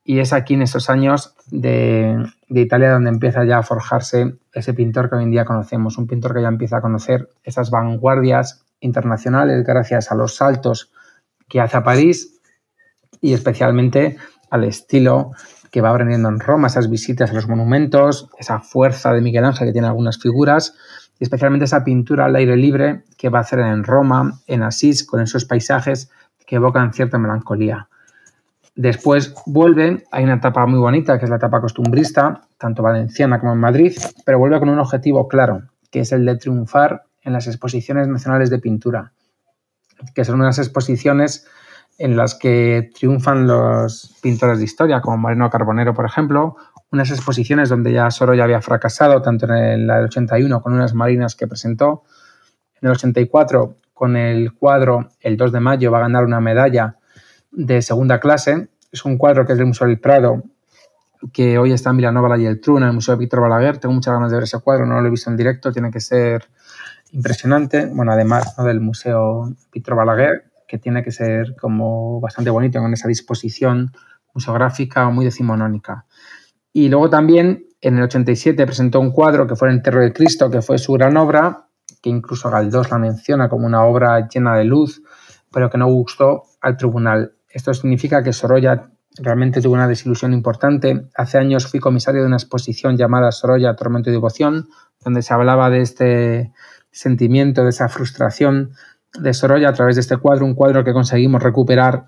[0.05, 2.17] Y es aquí en esos años de,
[2.49, 6.35] Italia donde empieza ya a forjarse ese pintor que hoy en día conocemos, un pintor
[6.35, 10.91] que ya empieza a conocer esas vanguardias internacionales gracias a los saltos
[11.49, 12.41] que hace a París
[13.21, 14.17] y especialmente
[14.51, 15.33] al estilo
[15.71, 19.69] que va aprendiendo en Roma, esas visitas a los monumentos, esa fuerza de Miguel Ángel
[19.69, 20.75] que tiene algunas figuras
[21.21, 25.05] y especialmente esa pintura al aire libre que va a hacer en Roma, en Asís,
[25.05, 26.11] con esos paisajes
[26.47, 27.89] que evocan cierta melancolía.
[28.75, 33.53] Después vuelve, hay una etapa muy bonita, que es la etapa costumbrista, tanto valenciana como
[33.53, 33.93] en Madrid,
[34.25, 38.49] pero vuelve con un objetivo claro, que es el de triunfar en las exposiciones nacionales
[38.49, 39.13] de pintura,
[40.15, 41.47] que son unas exposiciones
[41.99, 46.57] en las que triunfan los pintores de historia, como Moreno Carbonero, por ejemplo,
[46.93, 51.37] unas exposiciones donde ya Soro ya había fracasado, tanto en el 81 con unas marinas
[51.37, 52.03] que presentó,
[52.81, 56.97] en el 84 con el cuadro El 2 de mayo va a ganar una medalla
[57.51, 58.71] de segunda clase.
[58.91, 60.43] Es un cuadro que es del Museo del Prado,
[61.33, 63.79] que hoy está en Vilanova y el Truna, en el Museo de Víctor Balaguer.
[63.79, 66.01] Tengo muchas ganas de ver ese cuadro, no lo he visto en directo, tiene que
[66.01, 66.49] ser
[67.13, 72.93] impresionante, bueno, además del Museo Víctor Balaguer, que tiene que ser como bastante bonito con
[72.93, 73.93] esa disposición
[74.33, 76.07] museográfica muy decimonónica.
[76.73, 80.51] Y luego también en el 87 presentó un cuadro que fue El Enterro de Cristo,
[80.51, 81.67] que fue su gran obra,
[82.03, 85.03] que incluso Galdós la menciona como una obra llena de luz,
[85.53, 87.33] pero que no gustó al tribunal.
[87.49, 91.09] Esto significa que Sorolla realmente tuvo una desilusión importante.
[91.17, 94.69] Hace años fui comisario de una exposición llamada Sorolla, Tormento y Devoción,
[95.05, 96.53] donde se hablaba de este
[96.93, 98.73] sentimiento, de esa frustración
[99.19, 102.07] de Sorolla a través de este cuadro, un cuadro que conseguimos recuperar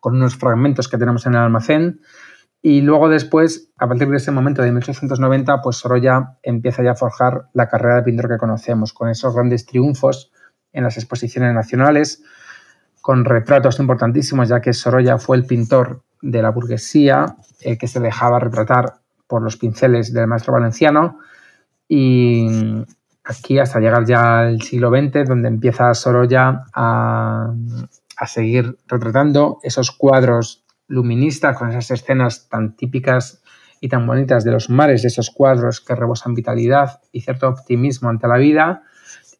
[0.00, 2.00] con unos fragmentos que tenemos en el almacén.
[2.60, 6.96] Y luego después, a partir de ese momento de 1890, pues Sorolla empieza ya a
[6.96, 10.32] forjar la carrera de pintor que conocemos, con esos grandes triunfos
[10.72, 12.22] en las exposiciones nacionales,
[13.00, 18.00] con retratos importantísimos, ya que Sorolla fue el pintor de la burguesía eh, que se
[18.00, 18.94] dejaba retratar
[19.28, 21.20] por los pinceles del maestro valenciano.
[21.86, 22.48] Y
[23.24, 27.54] aquí hasta llegar ya al siglo XX, donde empieza Sorolla a,
[28.16, 33.42] a seguir retratando esos cuadros luministas con esas escenas tan típicas
[33.80, 38.08] y tan bonitas de los mares, de esos cuadros que rebosan vitalidad y cierto optimismo
[38.08, 38.82] ante la vida.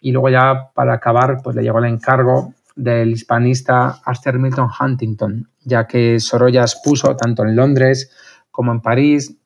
[0.01, 5.51] Y luego ya para acabar, pues le llegó el encargo del hispanista Arthur Milton Huntington,
[5.65, 8.13] ya que Sorolla expuso tanto en Londres
[8.53, 9.37] como en París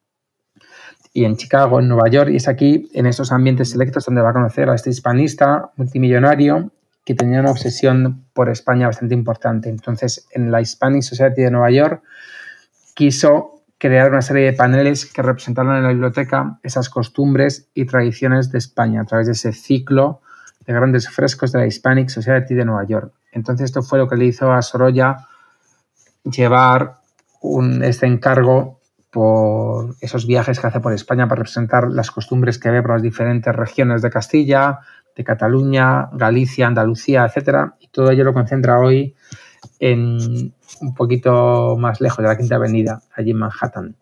[1.15, 4.31] y en Chicago, en Nueva York, y es aquí, en esos ambientes selectos, donde va
[4.31, 6.71] a conocer a este hispanista multimillonario
[7.05, 9.69] que tenía una obsesión por España bastante importante.
[9.69, 12.03] Entonces, en la Hispanic Society de Nueva York,
[12.95, 18.53] quiso crear una serie de paneles que representaran en la biblioteca esas costumbres y tradiciones
[18.53, 20.21] de España a través de ese ciclo
[20.65, 23.13] de grandes frescos de la Hispanic Society de Nueva York.
[23.33, 25.27] Entonces, esto fue lo que le hizo a Sorolla
[26.23, 26.99] llevar
[27.41, 28.79] un, este encargo
[29.11, 33.03] por esos viajes que hace por España para representar las costumbres que ve por las
[33.03, 34.79] diferentes regiones de Castilla,
[35.15, 39.15] de Cataluña, Galicia, Andalucía, etcétera, y todo ello lo concentra hoy
[39.79, 43.97] en un poquito más lejos de la Quinta Avenida, allí en Manhattan.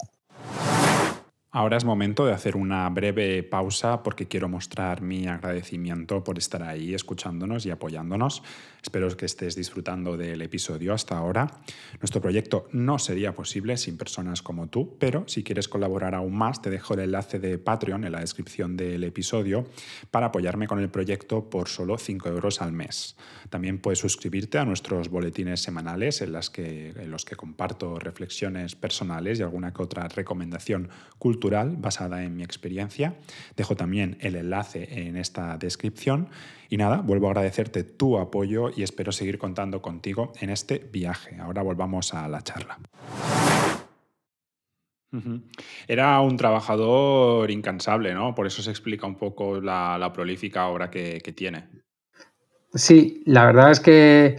[1.53, 6.63] Ahora es momento de hacer una breve pausa porque quiero mostrar mi agradecimiento por estar
[6.63, 8.45] ahí escuchándonos y apoyándonos.
[8.81, 11.51] Espero que estés disfrutando del episodio hasta ahora.
[12.01, 16.63] Nuestro proyecto no sería posible sin personas como tú, pero si quieres colaborar aún más,
[16.63, 19.67] te dejo el enlace de Patreon en la descripción del episodio
[20.13, 23.17] para apoyarme con el proyecto por solo 5 euros al mes.
[23.49, 28.77] También puedes suscribirte a nuestros boletines semanales en, las que, en los que comparto reflexiones
[28.77, 33.15] personales y alguna que otra recomendación cultural basada en mi experiencia.
[33.57, 36.29] Dejo también el enlace en esta descripción.
[36.69, 41.37] Y nada, vuelvo a agradecerte tu apoyo y espero seguir contando contigo en este viaje.
[41.41, 42.79] Ahora volvamos a la charla.
[45.89, 48.35] Era un trabajador incansable, ¿no?
[48.35, 51.67] Por eso se explica un poco la, prolífica obra que, que, tiene.
[52.73, 54.37] Sí, la verdad es que,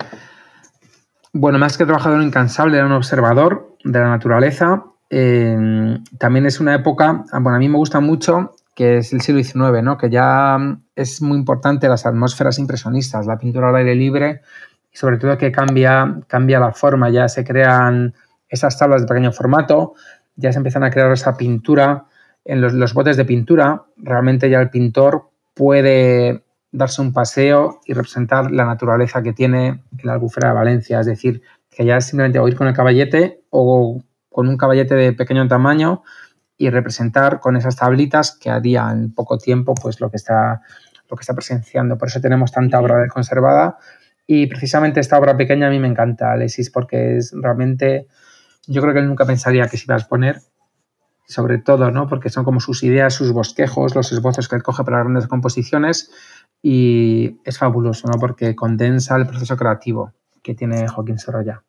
[1.34, 7.26] bueno, más que trabajador incansable, era un observador de la naturaleza también es una época,
[7.32, 9.98] ah, bueno, a mí me gusta mucho, que es el siglo XIX, ¿no?
[9.98, 10.58] que ya
[10.96, 14.42] es muy importante las atmósferas impresionistas, la pintura al aire libre
[14.90, 18.14] y sobre todo que cambia, cambia la forma, ya se crean
[18.48, 19.96] esas tablas de pequeño formato,
[20.38, 22.06] ya se empiezan a crear esa pintura
[22.46, 27.94] en los, los botes de pintura, realmente ya el pintor puede darse un paseo y
[27.94, 32.48] representar la naturaleza que tiene la albufera de Valencia, es decir, que ya simplemente o
[32.48, 36.04] ir con el caballete o con un caballete de pequeño tamaño
[36.58, 40.62] y representar con esas tablitas que haría en poco tiempo pues lo que está
[41.10, 41.98] lo que está presenciando.
[41.98, 43.78] Por eso tenemos tanta obra conservada
[44.26, 48.08] y precisamente esta obra pequeña a mí me encanta, Alexis, porque es realmente
[48.68, 50.42] yo creo que él nunca pensaría que se iba a exponer
[51.32, 52.08] sobre todo, ¿no?
[52.08, 56.12] Porque son como sus ideas, sus bosquejos, los esbozos que él coge para grandes composiciones
[56.62, 58.20] y es fabuloso, ¿no?
[58.20, 60.14] Porque condensa el proceso creativo
[60.44, 61.64] que tiene Joaquín Sorolla.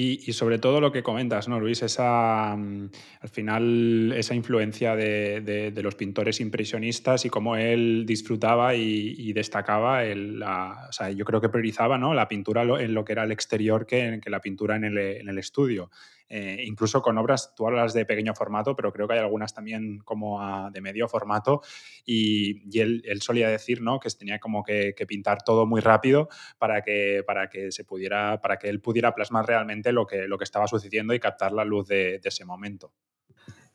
[0.00, 1.82] Y, sobre todo lo que comentas, ¿no, Luis?
[1.82, 2.88] Esa, mm,
[3.20, 10.40] al final, esa influencia de, los pintores impresionistas y cómo él disfrutaba y, destacaba, el,
[10.40, 12.14] o sea, yo creo que priorizaba ¿no?
[12.14, 15.28] la pintura en lo que era el exterior que, que la pintura en el, en
[15.28, 15.90] el estudio.
[16.30, 19.98] Eh, incluso con obras, tú hablas de pequeño formato, pero creo que hay algunas también
[20.04, 21.62] como de medio formato
[22.04, 23.98] y, él, solía decir ¿no?
[23.98, 28.58] que tenía como que, pintar todo muy rápido para que, para que se pudiera, para
[28.58, 31.88] que él pudiera plasmar realmente lo que, lo que estaba sucediendo y captar la luz
[31.88, 32.92] de, ese momento.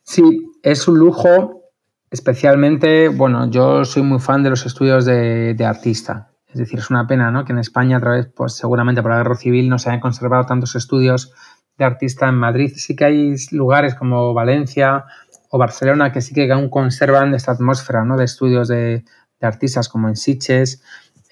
[0.03, 1.71] Sí, es un lujo
[2.11, 6.29] especialmente, bueno, yo soy muy fan de los estudios de, artista.
[6.47, 7.45] Es decir, es una pena ¿no?
[7.45, 10.45] que en España, a través, pues seguramente por la guerra civil, no se hayan conservado
[10.45, 11.33] tantos estudios
[11.77, 12.73] de artista en Madrid.
[12.75, 15.05] Sí que hay lugares como Valencia
[15.49, 18.17] o Barcelona que sí que aún conservan esta atmósfera ¿no?
[18.17, 19.03] de estudios de,
[19.39, 20.81] de artistas como en Siches.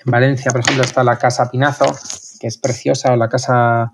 [0.05, 1.85] En Valencia, por ejemplo, está la Casa Pinazo,
[2.39, 3.93] que es preciosa, o la Casa,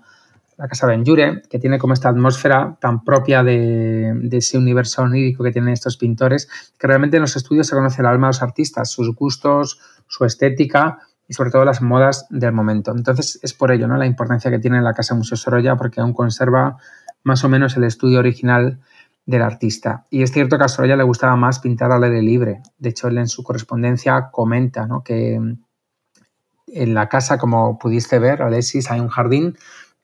[0.56, 5.44] la casa Benjure, que tiene como esta atmósfera tan propia de, de, ese universo onírico
[5.44, 8.42] que tienen estos pintores, que realmente en los estudios se conoce el alma de los
[8.42, 12.92] artistas, sus gustos, su estética y sobre todo las modas del momento.
[12.96, 13.96] Entonces es por ello ¿no?
[13.96, 16.78] la importancia que tiene la Casa Museo Sorolla, porque aún conserva
[17.22, 18.80] más o menos el estudio original
[19.26, 20.06] del artista.
[20.08, 22.62] Y es cierto que a Sorolla le gustaba más pintar al aire libre.
[22.78, 25.02] De hecho, él en su correspondencia comenta ¿no?
[25.02, 25.38] que
[26.66, 29.56] en la casa, como pudiste ver, Alexis, hay un jardín.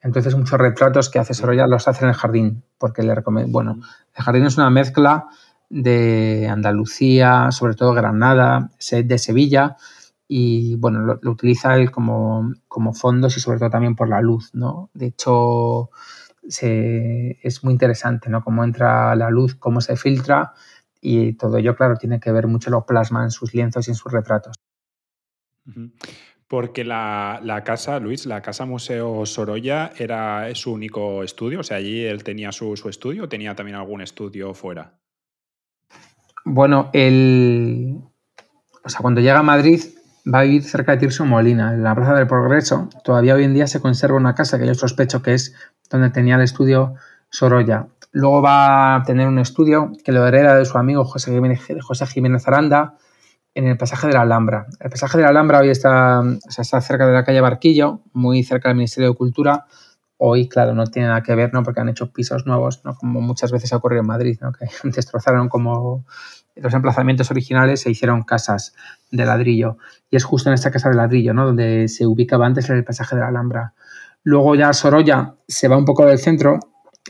[0.03, 3.51] Entonces, muchos retratos que hace Sorolla los hace en el jardín, porque le recomiendo.
[3.51, 3.79] Bueno,
[4.15, 5.29] el jardín es una mezcla
[5.71, 9.77] de Andalucía, sobre todo Granada, de Sevilla,
[10.27, 14.55] y bueno, lo, utiliza él como, como, fondos y sobre todo también por la luz,
[14.55, 14.91] ¿no?
[14.95, 15.91] De hecho,
[16.43, 18.43] es muy interesante, ¿no?
[18.43, 20.53] Cómo entra la luz, cómo se filtra
[21.01, 23.95] y todo ello, claro, tiene que ver mucho lo plasma en sus lienzos y en
[23.95, 24.57] sus retratos.
[26.49, 32.05] Porque la, casa, Luis, la casa Museo Sorolla era su único estudio, o sea, allí
[32.05, 34.95] él tenía su, su estudio o tenía también algún estudio fuera.
[36.47, 37.99] Bueno, él,
[38.83, 39.81] o sea, cuando llega a Madrid
[40.33, 42.89] va a vivir cerca de Tirso Molina, en la Plaza del Progreso.
[43.05, 45.55] Todavía hoy en día se conserva una casa que yo sospecho que es
[45.91, 46.95] donde tenía el estudio
[47.31, 47.89] Sorolla.
[48.13, 52.05] Luego va a tener un estudio que lo hereda de su amigo José Jiménez, José
[52.47, 52.95] Aranda
[53.55, 54.67] en el pasaje de la Alhambra.
[54.81, 58.69] El pasaje de la Alhambra hoy está, está cerca de la calle Barquillo, muy cerca
[58.69, 59.67] del Ministerio de Cultura.
[60.17, 61.63] Hoy, claro, no tiene nada que ver, ¿no?
[61.63, 62.97] Porque han hecho pisos nuevos, ¿no?
[62.97, 64.53] Como muchas veces ha ocurrido en Madrid, ¿no?
[64.53, 66.05] Que destrozaron como
[66.57, 68.75] los emplazamientos originales se hicieron casas
[69.15, 69.79] de ladrillo.
[70.11, 71.47] Y es justo en esta casa de ladrillo, ¿no?
[71.47, 73.75] Donde se ubicaba antes el pasaje de la Alhambra.
[74.25, 76.59] Luego ya Sorolla se va un poco del centro,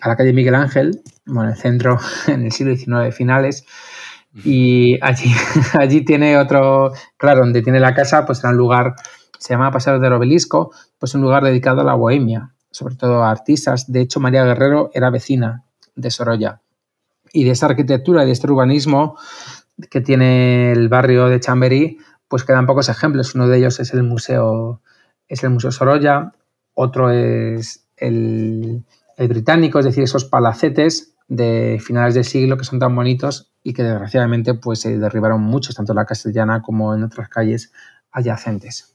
[0.01, 3.65] a la calle Miguel Ángel, bueno, el centro en el siglo XIX finales,
[4.45, 5.33] y allí,
[5.79, 8.95] allí tiene otro, claro, donde tiene la casa, pues era un lugar,
[9.39, 13.31] se llama Paseo del Obelisco, pues un lugar dedicado a la bohemia, sobre todo a
[13.31, 13.91] artistas.
[13.91, 15.65] De hecho, María Guerrero era vecina
[15.95, 16.61] de Sorolla
[17.33, 19.17] y de esa arquitectura y de este urbanismo
[19.91, 23.35] que tiene el barrio de Chamberí, pues quedan pocos ejemplos.
[23.35, 24.81] Uno de ellos es el museo,
[25.29, 26.33] es el museo Sorolla,
[26.75, 28.85] otro es el,
[29.19, 33.83] británico, es decir, esos palacetes de finales del siglo que son tan bonitos y que
[33.83, 37.73] desgraciadamente pues se derribaron muchos, tanto en la castellana como en otras calles
[38.11, 38.94] adyacentes.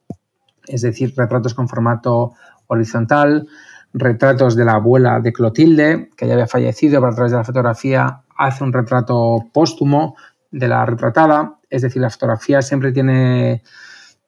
[0.71, 2.33] Es decir, retratos con formato
[2.67, 3.49] horizontal,
[3.93, 7.45] retratos de la abuela de Clotilde, que ya había fallecido, pero a través de la
[7.45, 10.17] fotografía hace un retrato póstumo
[10.51, 11.59] de la retratada.
[11.69, 13.63] Es decir, la fotografía siempre tiene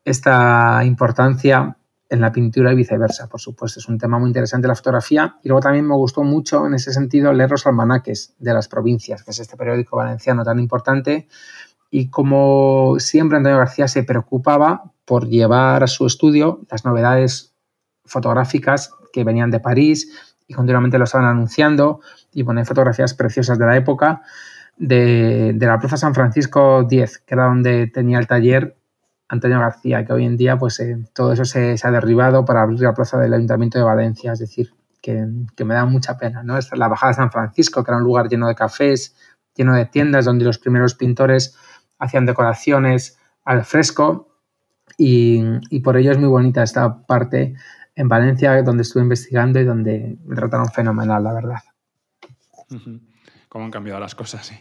[0.04, 1.76] esta importancia
[2.12, 3.80] en la pintura y viceversa, por supuesto.
[3.80, 5.36] Es un tema muy interesante la fotografía.
[5.42, 9.22] Y luego también me gustó mucho en ese sentido leer los almanaques de las provincias,
[9.22, 11.26] que es este periódico valenciano tan importante.
[11.90, 17.54] Y como siempre Antonio García se preocupaba por llevar a su estudio las novedades
[18.04, 22.00] fotográficas que venían de París y continuamente lo estaban anunciando
[22.32, 24.22] y poner fotografías preciosas de la época
[24.76, 28.76] de, de la Plaza San Francisco 10, que era donde tenía el taller
[29.32, 32.80] Antonio García, que hoy en día pues eh, todo eso se, ha derribado para abrir
[32.80, 35.26] la plaza del Ayuntamiento de Valencia, es decir, que,
[35.64, 36.42] me da mucha pena.
[36.42, 36.58] ¿no?
[36.58, 39.16] Es la Bajada de San Francisco, que era un lugar lleno de cafés,
[39.54, 41.56] lleno de tiendas, donde los primeros pintores
[41.98, 44.31] hacían decoraciones al fresco
[45.04, 47.54] y, por ello es muy bonita esta parte
[47.94, 51.58] en Valencia donde estuve investigando y donde me trataron fenomenal, la verdad.
[53.48, 54.54] Cómo han cambiado las cosas, sí.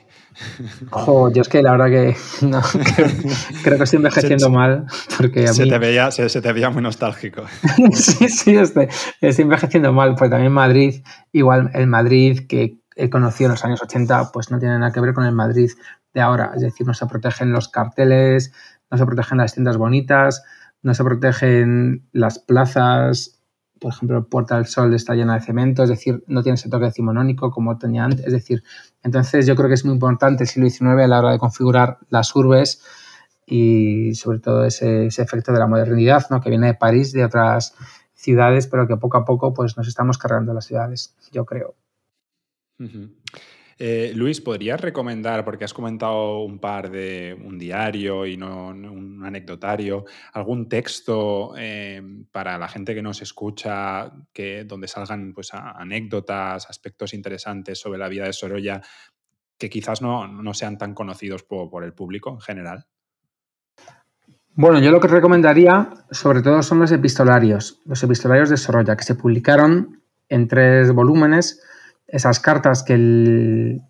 [1.34, 2.18] yo es que la verdad que
[3.64, 4.86] creo, que estoy envejeciendo mal.
[5.16, 7.44] Porque se, te veía, se, te veía muy nostálgico.
[7.94, 8.88] sí, sí, estoy,
[9.22, 13.82] estoy, envejeciendo mal, porque también Madrid, igual el Madrid que he conocido en los años
[13.82, 15.72] 80, pues no tiene nada que ver con el Madrid
[16.14, 16.52] de ahora.
[16.56, 18.52] Es decir, no se protegen los carteles,
[18.92, 20.44] no se protegen las tiendas bonitas,
[20.84, 23.42] no se protegen las plazas,
[23.82, 26.86] por ejemplo, Puerta del Sol está llena de cemento, es decir, no tiene ese toque
[26.86, 28.26] decimonónico como tenía antes.
[28.28, 28.64] Es decir,
[29.02, 31.98] entonces yo creo que es muy importante el siglo XIX a la hora de configurar
[32.10, 32.84] las urbes
[33.48, 36.42] y sobre todo ese, efecto de la modernidad, ¿no?
[36.42, 37.74] que viene de París, de otras
[38.14, 41.74] ciudades, pero que poco a poco pues, nos estamos cargando las ciudades, yo creo.
[43.84, 49.24] Eh, Luis, ¿podrías recomendar, porque has comentado un par de un diario y no, un
[49.26, 56.70] anecdotario, algún texto em, para la gente que nos escucha, que, donde salgan pues, anécdotas,
[56.70, 58.84] aspectos interesantes sobre la vida de Sorolla,
[59.58, 62.86] que quizás no, sean tan conocidos por, el público en general?
[64.54, 69.06] Bueno, yo lo que recomendaría sobre todo son los epistolarios, los epistolarios de Sorolla, que
[69.06, 71.64] se publicaron en tres volúmenes
[72.12, 73.82] esas cartas que él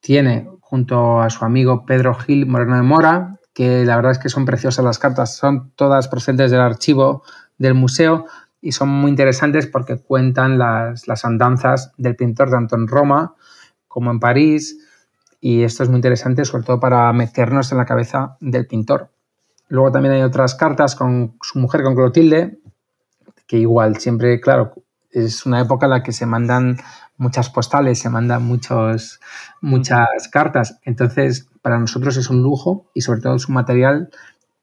[0.00, 4.28] tiene junto a su amigo Pedro Gil Moreno de Mora, que la verdad es que
[4.28, 7.22] son preciosas las cartas, son todas procedentes del archivo
[7.56, 8.26] del museo
[8.60, 13.36] y son muy interesantes porque cuentan las, las andanzas del pintor tanto en Roma
[13.86, 14.78] como en París
[15.40, 19.10] y esto es muy interesante sobre todo para meternos en la cabeza del pintor.
[19.68, 22.58] Luego también hay otras cartas con su mujer, con Clotilde,
[23.46, 24.74] que igual siempre, claro,
[25.14, 26.76] es una época en la que se mandan
[27.16, 29.20] muchas postales, se mandan muchos,
[29.60, 30.78] muchas cartas.
[30.82, 34.10] Entonces, para nosotros es un lujo y sobre todo es un material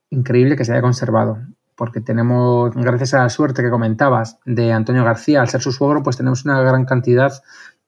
[0.10, 1.39] increíble que se haya conservado.
[1.76, 6.04] Porque tenemos, gracias a la suerte que comentabas de Antonio García, al ser su suegro,
[6.04, 7.32] pues tenemos una gran cantidad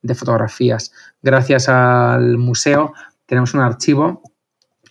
[0.02, 0.92] de fotografías.
[1.22, 2.94] Gracias al museo
[3.26, 4.22] tenemos un archivo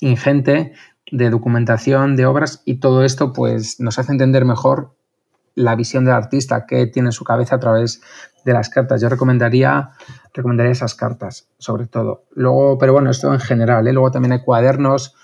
[0.01, 0.73] ingente
[1.11, 4.97] de documentación de obras y todo esto pues nos hace entender mejor
[5.55, 8.01] la visión del artista que tiene en su cabeza a través
[8.45, 9.01] de las cartas.
[9.01, 9.91] Yo recomendaría,
[10.35, 12.25] recomendaría esas cartas, sobre todo.
[12.33, 13.87] Luego, pero bueno, esto en general.
[13.87, 13.93] ¿eh?
[13.93, 15.15] Luego también hay cuadernos,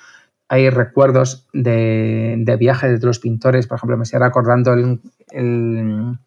[0.48, 3.66] hay recuerdos de, de, viajes de los pintores.
[3.66, 6.18] Por ejemplo, me estoy recordando el,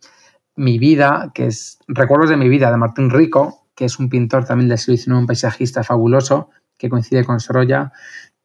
[0.55, 4.45] Mi vida, que es Recuerdos de mi vida, de Martín Rico, que es un pintor
[4.45, 7.93] también del siglo un paisajista fabuloso, que coincide con Sorolla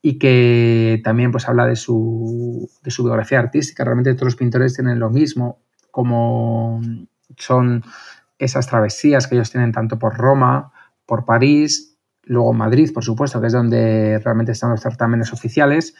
[0.09, 3.82] y que también pues habla de su, de su biografía artística.
[3.82, 5.59] Realmente todos los pintores tienen lo mismo,
[5.90, 6.80] como
[7.36, 7.82] son
[8.38, 10.70] esas travesías que ellos tienen tanto por Roma,
[11.07, 15.96] por París, luego Madrid, por supuesto, que es donde realmente están los certámenes oficiales.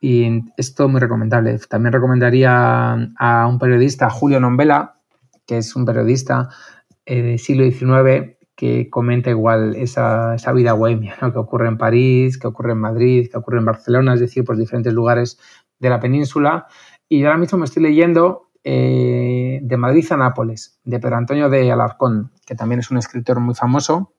[0.00, 1.56] Y esto muy recomendable.
[1.68, 4.96] También recomendaría a un periodista, Julio Nombela,
[5.46, 6.48] que es un periodista
[7.06, 12.46] eh, del siglo XIX que comenta igual esa, vida bohemia, que ocurre en París, que
[12.46, 15.38] ocurre en Madrid, que ocurre en Barcelona, es decir, por diferentes lugares
[15.78, 16.66] de la península.
[17.08, 21.70] Y ahora mismo me estoy leyendo eh, de Madrid a Nápoles, de Pedro Antonio de
[21.70, 24.12] Alarcón, que también es un escritor muy famoso,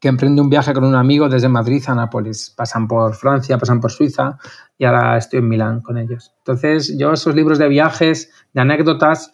[0.00, 2.52] que emprende un viaje con un amigo desde Madrid a Nápoles.
[2.56, 4.38] Pasan por Francia, pasan por Suiza
[4.78, 6.34] y ahora estoy en Milán con ellos.
[6.38, 9.32] Entonces, yo esos libros de viajes, de anécdotas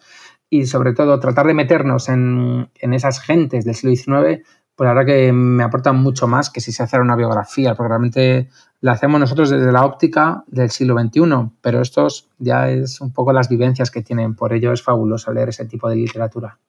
[0.53, 4.45] y sobre todo tratar de meternos en, en esas gentes del siglo XIX,
[4.75, 7.89] pues la verdad que me aportan mucho más que si se hace una biografía, porque
[7.89, 8.49] realmente
[8.79, 13.33] la hacemos nosotros desde la óptica del siglo XXI, pero estos ya es un poco
[13.33, 16.59] las vivencias que tienen, por ello es fabuloso leer ese tipo de literatura.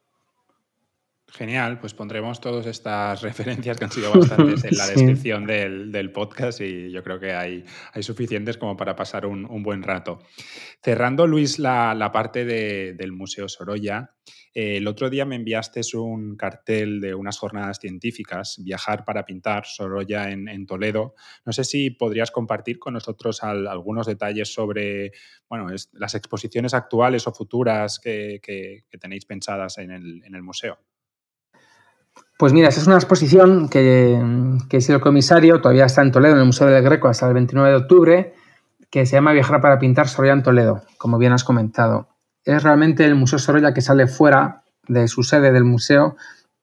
[1.36, 6.60] Genial, pues pondremos todas estas referencias que han sido bastantes en la descripción del, podcast
[6.60, 10.20] y yo creo que hay, hay suficientes como para pasar un, buen rato.
[10.80, 14.14] Cerrando, Luis, la, parte del Museo Sorolla,
[14.54, 19.66] eh, el otro día me enviaste un cartel de unas jornadas científicas, Viajar para pintar,
[19.66, 21.16] Sorolla en, Toledo.
[21.44, 25.10] No sé si podrías compartir con nosotros algunos detalles sobre
[25.48, 30.78] bueno, las exposiciones actuales o futuras que, tenéis pensadas en el museo.
[32.36, 34.20] Pues mira, esa es una exposición que,
[34.68, 37.70] que el comisario, todavía está en Toledo, en el Museo del Greco, hasta el 29
[37.70, 38.34] de octubre,
[38.90, 42.08] que se llama Viajar para pintar Sorolla en Toledo, como bien has comentado.
[42.44, 46.16] Es realmente el Museo Sorolla que sale fuera de su sede del museo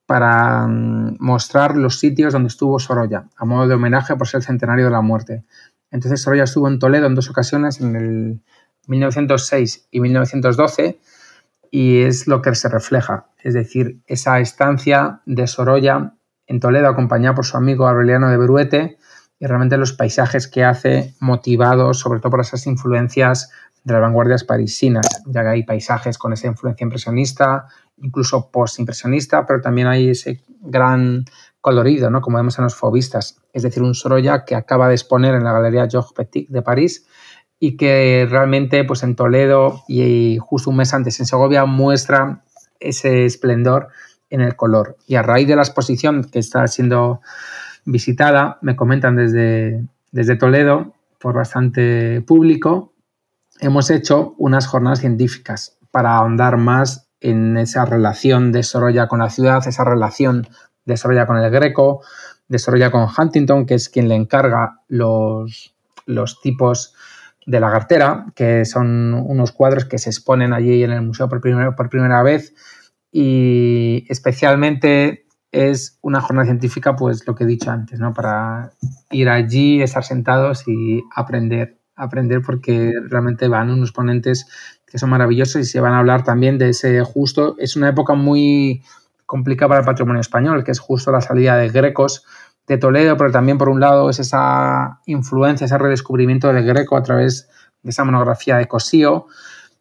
[0.05, 4.43] para mm, mostrar los sitios donde estuvo Sorolla, a modo de homenaje por ser el
[4.43, 5.45] centenario de la muerte.
[5.89, 8.41] Entonces Sorolla estuvo en Toledo en dos ocasiones, en el
[8.87, 10.99] 1906 y 1912,
[11.71, 16.13] y es lo que se refleja, es decir, esa estancia de Sorolla
[16.45, 18.97] en Toledo acompañada por su amigo Aureliano de Beruete
[19.39, 23.51] y realmente los paisajes que hace motivados sobre todo por esas influencias
[23.85, 27.65] de las vanguardias parisinas, ya que hay paisajes con esa influencia impresionista,
[27.97, 31.25] incluso post-impresionista, pero también hay ese gran
[31.61, 32.21] colorido, ¿no?
[32.21, 35.53] como vemos en los fobistas, es decir, un Sorolla que acaba de exponer en la
[35.53, 37.07] Galería Georges Petit de París
[37.63, 42.41] y que realmente pues en Toledo y justo un mes antes en Segovia muestra
[42.79, 43.89] ese esplendor
[44.31, 44.97] en el color.
[45.05, 47.21] Y a raíz de la exposición que está siendo
[47.85, 52.93] visitada, me comentan desde, desde Toledo, por bastante público,
[53.59, 59.29] hemos hecho unas jornadas científicas para ahondar más en esa relación de Sorolla con la
[59.29, 60.47] ciudad, esa relación
[60.85, 62.01] de Sorolla con el Greco,
[62.47, 65.75] de Sorolla con Huntington, que es quien le encarga los,
[66.07, 66.95] los tipos
[67.45, 71.41] de la cartera, que son unos cuadros que se exponen allí en el museo por
[71.41, 72.53] primera, por primera vez
[73.11, 78.13] y especialmente es una jornada científica, pues lo que he dicho antes, ¿no?
[78.13, 78.71] Para
[79.09, 84.45] ir allí, estar sentados y aprender, aprender porque realmente van unos ponentes
[84.85, 88.13] que son maravillosos y se van a hablar también de ese justo, es una época
[88.13, 88.83] muy
[89.25, 92.25] complicada para el patrimonio español, que es justo la salida de Grecos
[92.71, 97.03] de Toledo, pero también por un lado es esa influencia, ese redescubrimiento del Greco a
[97.03, 97.49] través
[97.83, 99.25] de esa monografía de Cosío.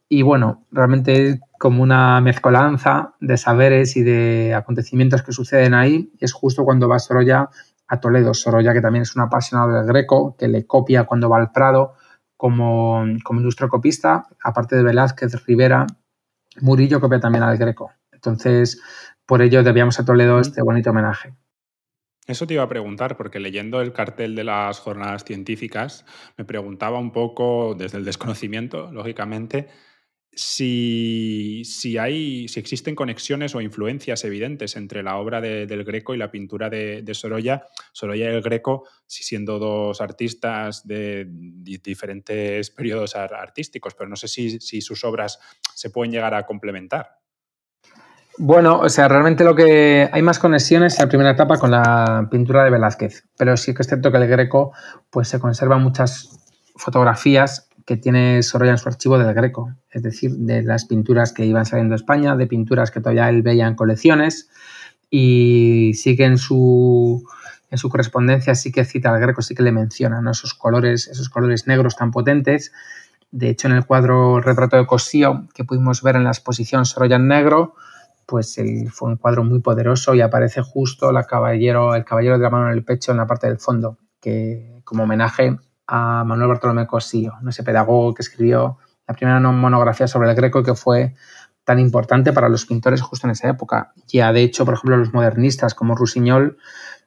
[0.09, 6.11] Y bueno, realmente como una mezcolanza de saberes y de acontecimientos que suceden ahí.
[6.19, 7.49] Y es justo cuando va Sorolla
[7.87, 8.35] a Toledo.
[8.35, 11.95] Sorolla, que también es un apasionado del Greco, que le copia cuando va al Prado
[12.37, 15.87] como, como copista, aparte de Velázquez, Rivera,
[16.61, 17.93] Murillo copia también al Greco.
[18.11, 18.83] Entonces,
[19.27, 21.35] por ello debíamos a Toledo este bonito homenaje.
[22.31, 26.05] Eso te iba a preguntar, porque leyendo el cartel de las jornadas científicas,
[26.37, 29.67] me preguntaba un poco, desde el desconocimiento, lógicamente,
[30.33, 31.65] si,
[31.99, 36.71] hay, si existen conexiones o influencias evidentes entre la obra del Greco y la pintura
[36.71, 37.67] de, Sorolla.
[37.93, 44.29] Sorolla y el Greco, si siendo dos artistas de, diferentes periodos artísticos, pero no sé
[44.29, 45.41] si, si sus obras
[45.75, 47.21] se pueden llegar a complementar.
[48.43, 52.27] Bueno, o sea, realmente lo que hay más conexiones en la primera etapa con la
[52.31, 54.73] pintura de Velázquez, pero sí que es cierto que el Greco
[55.11, 56.41] pues se conservan muchas
[56.75, 61.45] fotografías que tiene Sorolla en su archivo del Greco, es decir, de las pinturas que
[61.45, 64.49] iban saliendo de España, de pinturas que todavía él veía en colecciones
[65.11, 67.23] y sí que en su,
[67.71, 71.29] en su correspondencia sí que cita al Greco, sí que le menciona esos colores, esos
[71.29, 72.73] colores negros tan potentes.
[73.33, 77.17] De hecho, en el cuadro Retrato de Cosío que pudimos ver en la exposición Sorolla
[77.17, 77.75] en negro,
[78.31, 78.57] pues
[78.93, 82.69] fue un cuadro muy poderoso y aparece justo la caballero, el caballero de la mano
[82.69, 85.59] en el pecho en la parte del fondo, que como homenaje
[85.89, 88.79] a Manuel Bartolomé Cosío, ese pedagogo que escribió
[89.09, 91.17] la primera monografía sobre el Greco que fue
[91.65, 93.93] tan importante para los pintores justo en esa época.
[94.07, 96.57] Ya de hecho, por ejemplo, los modernistas como Rusiñol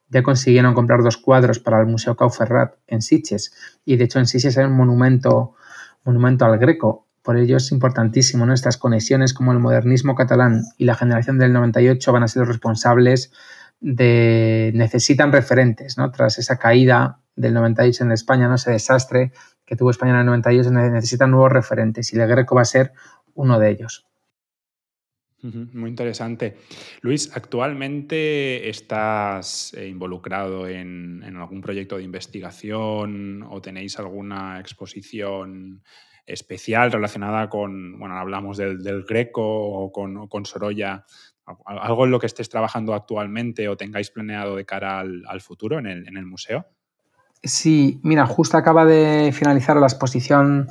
[0.09, 3.53] ya consiguieron comprar dos cuadros para el Museo Cauferrat en Sitges.
[3.86, 5.55] Y de hecho en Sitges hay un monumento,
[6.03, 8.53] monumento al Greco por ello es importantísimo, ¿no?
[8.53, 12.49] Estas conexiones como el modernismo catalán y la generación del 98 van a ser los
[12.49, 13.32] responsables
[13.80, 14.71] de...
[14.76, 16.11] necesitan referentes, ¿no?
[16.11, 18.55] Tras esa caída del 98 en España, ¿no?
[18.55, 19.32] Ese desastre
[19.65, 22.91] que tuvo España en el 98, necesitan nuevos referentes y el Greco va a ser
[23.34, 24.05] uno de ellos.
[25.41, 26.55] Muy interesante.
[27.01, 35.84] Luis, ¿actualmente estás eh, involucrado en, en, algún proyecto de investigación o tenéis alguna exposición
[36.26, 41.05] especial relacionada con, bueno, hablamos del, Greco o con, con, Sorolla,
[41.65, 45.88] algo en lo que estés trabajando actualmente o tengáis planeado de cara al, futuro en
[45.88, 46.65] el, museo?
[47.43, 50.69] Sí, mira, justo acaba de finalizar la exposición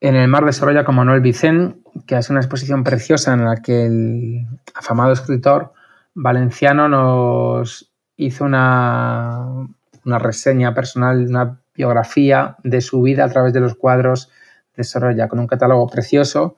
[0.00, 3.56] en el Mar de Sorolla con Manuel Vicén, que es una exposición preciosa en la
[3.56, 5.72] que el afamado escritor
[6.14, 9.66] valenciano nos hizo una,
[10.04, 14.30] una reseña personal, una biografía de su vida a través de los cuadros
[14.76, 16.56] desarrolla con un catálogo precioso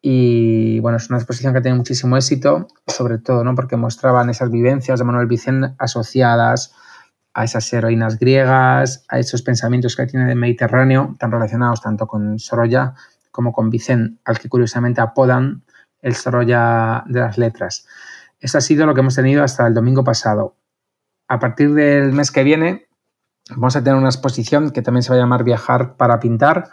[0.00, 3.54] y bueno, es una exposición que tiene muchísimo éxito, sobre todo ¿no?
[3.54, 6.74] porque mostraban esas vivencias de Manuel Vicente asociadas
[7.34, 12.38] a esas heroínas griegas, a esos pensamientos que tiene del Mediterráneo, tan relacionados tanto con
[12.38, 12.94] Sorolla
[13.30, 15.62] como con Vicente, al que curiosamente apodan
[16.00, 17.86] el Sorolla de las letras.
[18.40, 20.56] Eso ha sido lo que hemos tenido hasta el domingo pasado.
[21.26, 22.88] A partir del mes que viene
[23.50, 26.70] vamos a tener una exposición que también se va a llamar Viajar para pintar,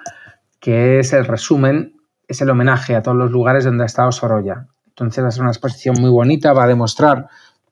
[0.65, 1.93] que es el resumen,
[2.27, 4.65] es el homenaje a todos los lugares donde ha estado Sorolla.
[4.87, 7.27] Entonces va a ser una exposición muy bonita, va a demostrar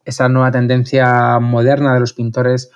[0.05, 2.69] esa nueva tendencia moderna de los pintores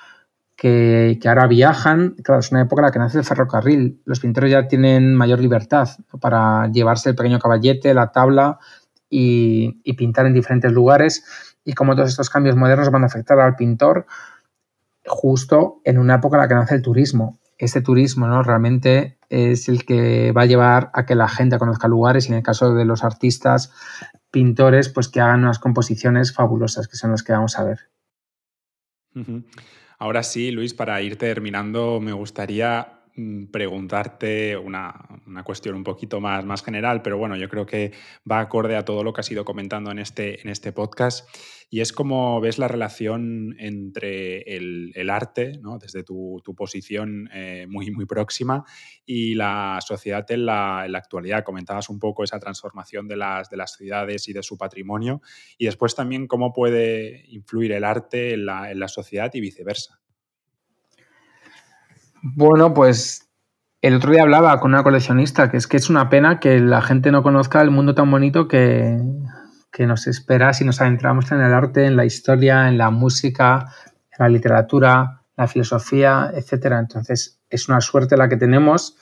[0.56, 2.16] que, ahora viajan.
[2.24, 4.02] Claro, es una época en la que nace el ferrocarril.
[4.06, 5.88] Los pintores ya tienen mayor libertad
[6.20, 8.58] para llevarse el pequeño caballete, la tabla
[9.12, 11.26] y, y pintar en diferentes lugares.
[11.64, 14.08] Y como todos estos cambios modernos van a afectar al pintor,
[15.06, 17.38] justo en una época en la que nace el turismo.
[17.60, 18.42] Este turismo ¿no?
[18.42, 22.38] realmente es el que va a llevar a que la gente conozca lugares y en
[22.38, 23.72] el caso de los artistas,
[24.32, 27.80] pintores, pues que hagan unas composiciones fabulosas, que son las que vamos a ver.
[29.98, 32.97] Ahora sí, Luis, para ir terminando, me gustaría
[33.52, 34.94] preguntarte una,
[35.44, 37.92] cuestión un poquito más, más general, pero bueno, yo creo que
[38.30, 41.28] va acorde a todo lo que has ido comentando en este, en este podcast,
[41.70, 45.80] y es cómo ves la relación entre el, arte, ¿no?
[45.80, 48.64] desde tu, posición eh, muy, muy próxima,
[49.06, 51.44] y la sociedad en la, actualidad.
[51.44, 55.22] Comentabas un poco esa transformación de las, de las ciudades y de su patrimonio,
[55.58, 60.00] y después también cómo puede influir el arte en la, en la sociedad y viceversa.
[62.22, 63.28] Bueno, pues
[63.82, 66.82] el otro día hablaba con una coleccionista que es que es una pena que la
[66.82, 69.00] gente no conozca el mundo tan bonito que,
[69.80, 73.72] nos espera si nos adentramos en el arte, en la historia, en la música,
[74.12, 76.80] en la literatura, la filosofía, etcétera.
[76.80, 78.98] Entonces, es una suerte la que tenemos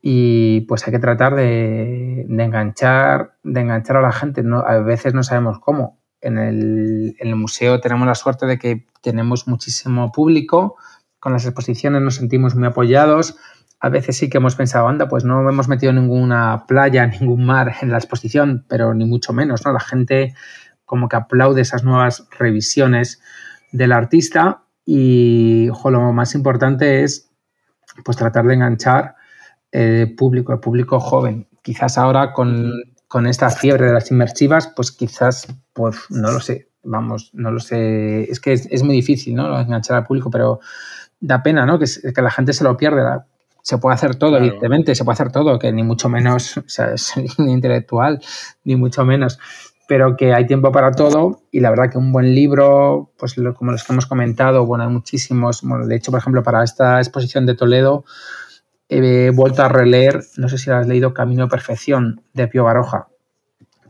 [0.00, 4.44] y pues hay que tratar de, enganchar, de enganchar a la gente.
[4.44, 5.98] No, a veces no sabemos cómo.
[6.20, 10.76] En el, en el museo tenemos la suerte de que tenemos muchísimo público,
[11.20, 13.36] con las exposiciones nos sentimos muy apoyados.
[13.78, 17.76] A veces sí que hemos pensado, anda, pues no hemos metido ninguna playa, ningún mar
[17.80, 19.72] en la exposición, pero ni mucho menos, ¿no?
[19.72, 20.34] La gente
[20.84, 23.22] como que aplaude esas nuevas revisiones
[23.70, 27.30] del artista y lo más importante es
[28.04, 29.14] pues tratar de enganchar
[29.70, 31.46] el público, el público joven.
[31.62, 32.72] Quizás ahora con,
[33.06, 37.60] con esta fiebre de las inmersivas, pues quizás, pues no lo sé, vamos, no lo
[37.60, 39.60] sé, es que es, es muy difícil, ¿no?
[39.60, 40.60] Enganchar al público, pero
[41.20, 41.78] da pena, ¿no?
[41.78, 43.02] Que, que la gente se lo pierde.
[43.62, 46.92] Se puede hacer todo, evidentemente, se puede hacer todo, que ni mucho menos, o sea,
[46.94, 48.20] es ni intelectual,
[48.64, 49.38] ni mucho menos,
[49.86, 53.72] pero que hay tiempo para todo y la verdad que un buen libro, pues como
[53.72, 57.44] los que hemos comentado, bueno, hay muchísimos, bueno, de hecho, por ejemplo, para esta exposición
[57.44, 58.04] de Toledo
[58.88, 62.64] he vuelto a releer, no sé si lo has leído, Camino de Perfección, de Pío
[62.64, 63.08] Baroja,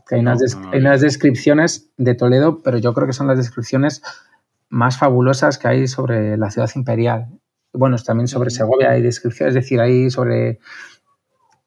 [0.07, 4.01] que hay unas, hay unas descripciones de Toledo, pero yo creo que son las descripciones
[4.71, 7.27] más fabulosas que hay sobre la ciudad imperial.
[7.73, 10.59] Bueno, también sobre Segovia hay descripciones, es decir, hay sobre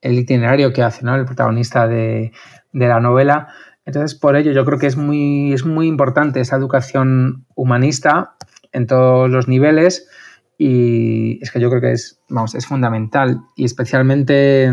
[0.01, 1.15] el itinerario que hace ¿no?
[1.15, 2.31] el protagonista de,
[2.73, 3.47] la novela.
[3.85, 8.35] Entonces, por ello, yo creo que es muy, es muy importante esa educación humanista
[8.71, 10.09] en todos los niveles
[10.57, 14.71] y es que yo creo que es, vamos, es fundamental y especialmente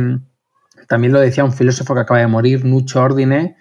[0.88, 3.56] también lo decía un filósofo que acaba de morir, Nucho Ordine,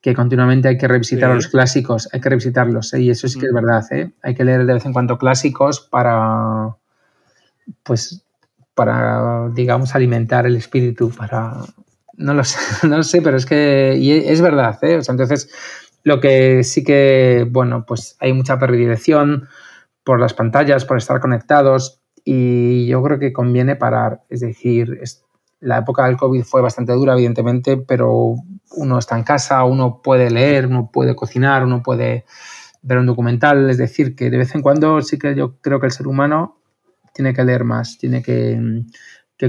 [0.00, 3.02] que continuamente hay que revisitar los clásicos, hay que revisitarlos, ¿eh?
[3.02, 3.54] y eso sí que es mm.
[3.54, 4.12] verdad, ¿eh?
[4.22, 6.76] hay que leer de vez en cuando clásicos para,
[7.82, 8.24] pues,
[8.74, 11.54] para, digamos, alimentar el espíritu, para,
[12.16, 14.96] no lo sé, no sé, pero es que, y es verdad, ¿eh?
[14.96, 15.50] o sea, entonces,
[16.02, 19.48] lo que sí que, bueno, pues hay mucha predilección
[20.02, 24.98] por las pantallas, por estar conectados, y yo creo que conviene parar, es decir,
[25.60, 28.34] la época del COVID fue bastante dura, evidentemente, pero
[28.76, 32.24] uno está en casa, uno puede leer, uno puede cocinar, uno puede
[32.82, 33.68] ver un documental.
[33.68, 36.58] Es decir, que de vez en cuando sí que yo creo que el ser humano
[37.12, 38.84] tiene que leer más, tiene que,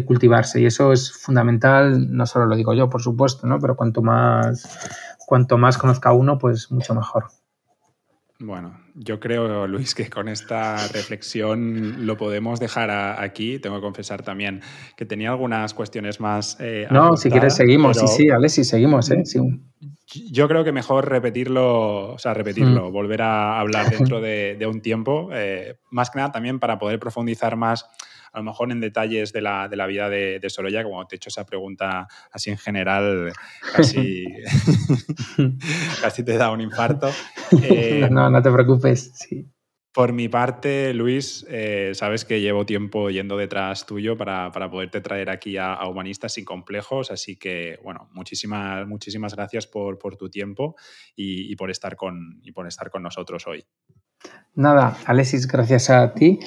[0.06, 0.62] cultivarse.
[0.62, 3.60] Y eso es fundamental, no solo lo digo yo, por supuesto, ¿no?
[3.60, 4.80] pero cuanto más,
[5.26, 7.26] cuanto más conozca uno, pues mucho mejor.
[8.44, 13.60] Bueno, yo creo, Luis, que con esta reflexión lo podemos dejar aquí.
[13.60, 14.62] Tengo que confesar también
[14.98, 16.58] que tenía algunas cuestiones más.
[16.60, 17.98] Eh, no, si quieres seguimos.
[17.98, 19.12] Sí, sí, Alexis, seguimos.
[19.12, 19.24] ¿eh?
[20.32, 22.92] Yo creo que mejor repetirlo, o sea, repetirlo, mm.
[22.94, 27.56] volver a hablar dentro de, un tiempo, eh, más que nada también para poder profundizar
[27.58, 27.86] más
[28.32, 31.16] a lo mejor en detalles de la, de la vida de, de, Sorolla, como te
[31.16, 33.34] he hecho esa pregunta así en general,
[33.76, 34.26] casi,
[36.02, 37.12] casi te da un infarto.
[37.62, 39.48] Eh, no, no te preocupes, sí.
[39.94, 45.02] Por mi parte, Luis, eh, sabes que llevo tiempo yendo detrás tuyo para, para poderte
[45.02, 50.30] traer aquí a, Humanistas sin complejos, así que, bueno, muchísimas, muchísimas gracias por, por tu
[50.30, 50.78] tiempo
[51.14, 53.66] y, y, por estar con, y por estar con nosotros hoy.
[54.56, 56.40] Nada, Alexis, gracias a ti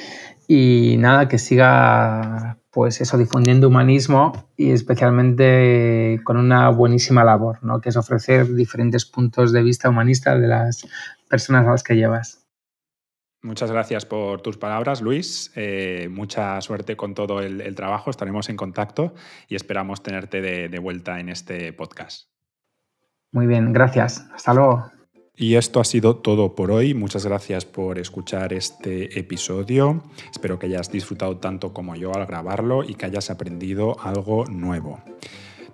[0.46, 7.80] y nada, que siga pues eso, difundiendo humanismo y especialmente con una buenísima labor, ¿no?
[7.80, 10.86] que es ofrecer diferentes puntos de vista humanistas de las
[11.28, 12.44] personas a las que llevas.
[13.42, 15.52] Muchas gracias por tus palabras, Luis.
[15.54, 18.10] Eh, mucha suerte con todo el, trabajo.
[18.10, 19.14] Estaremos en contacto
[19.48, 22.34] y esperamos tenerte de vuelta en este podcast.
[23.34, 24.26] Muy bien, gracias.
[24.32, 24.93] Hasta luego.
[25.36, 26.94] Y esto ha sido todo por hoy.
[26.94, 30.02] Muchas gracias por escuchar este episodio.
[30.30, 35.00] Espero que hayas disfrutado tanto como yo al grabarlo y que hayas aprendido algo nuevo.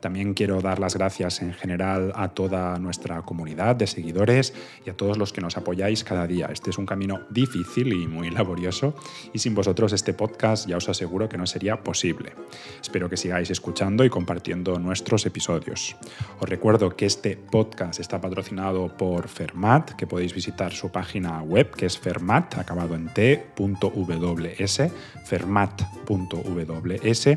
[0.01, 4.97] También quiero dar las gracias en general a toda nuestra comunidad de seguidores y a
[4.97, 6.49] todos los que nos apoyáis cada día.
[6.53, 8.95] Este es un camino difícil y muy laborioso
[9.33, 12.33] y sin vosotros este podcast ya os aseguro que no sería posible.
[12.81, 15.97] Espero que sigáis escuchando y compartiendo nuestros episodios.
[16.41, 21.71] Os recuerdo que este podcast está patrocinado por Fermat, que podéis visitar su página web
[21.71, 24.81] que es fermat, acabado en t.ws,
[25.25, 27.29] fermat.ws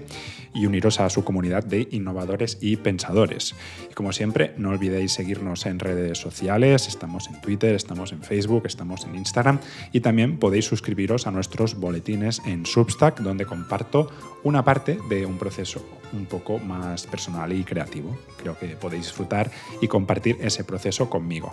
[0.54, 3.56] y uniros a su comunidad de innovadores y pensadores.
[3.90, 8.64] Y como siempre, no olvidéis seguirnos en redes sociales, estamos en Twitter, estamos en Facebook,
[8.66, 9.60] estamos en Instagram
[9.92, 14.10] y también podéis suscribiros a nuestros boletines en Substack, donde comparto
[14.44, 18.18] una parte de un proceso un poco más personal y creativo.
[18.38, 19.52] Creo que podéis disfrutar
[19.82, 21.52] y compartir ese proceso conmigo.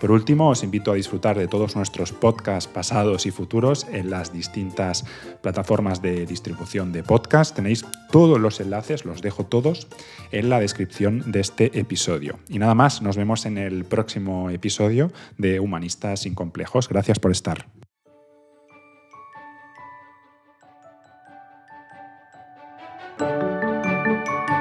[0.00, 4.32] Por último, os invito a disfrutar de todos nuestros podcasts pasados y futuros en las
[4.32, 5.04] distintas
[5.42, 7.54] plataformas de distribución de podcast.
[7.54, 9.88] Tenéis todos los enlaces, los dejo todos
[10.32, 12.38] en la descripción de este episodio.
[12.48, 16.88] Y nada más, nos vemos en el próximo episodio de Humanistas sin complejos.
[16.88, 17.79] Gracias por estar.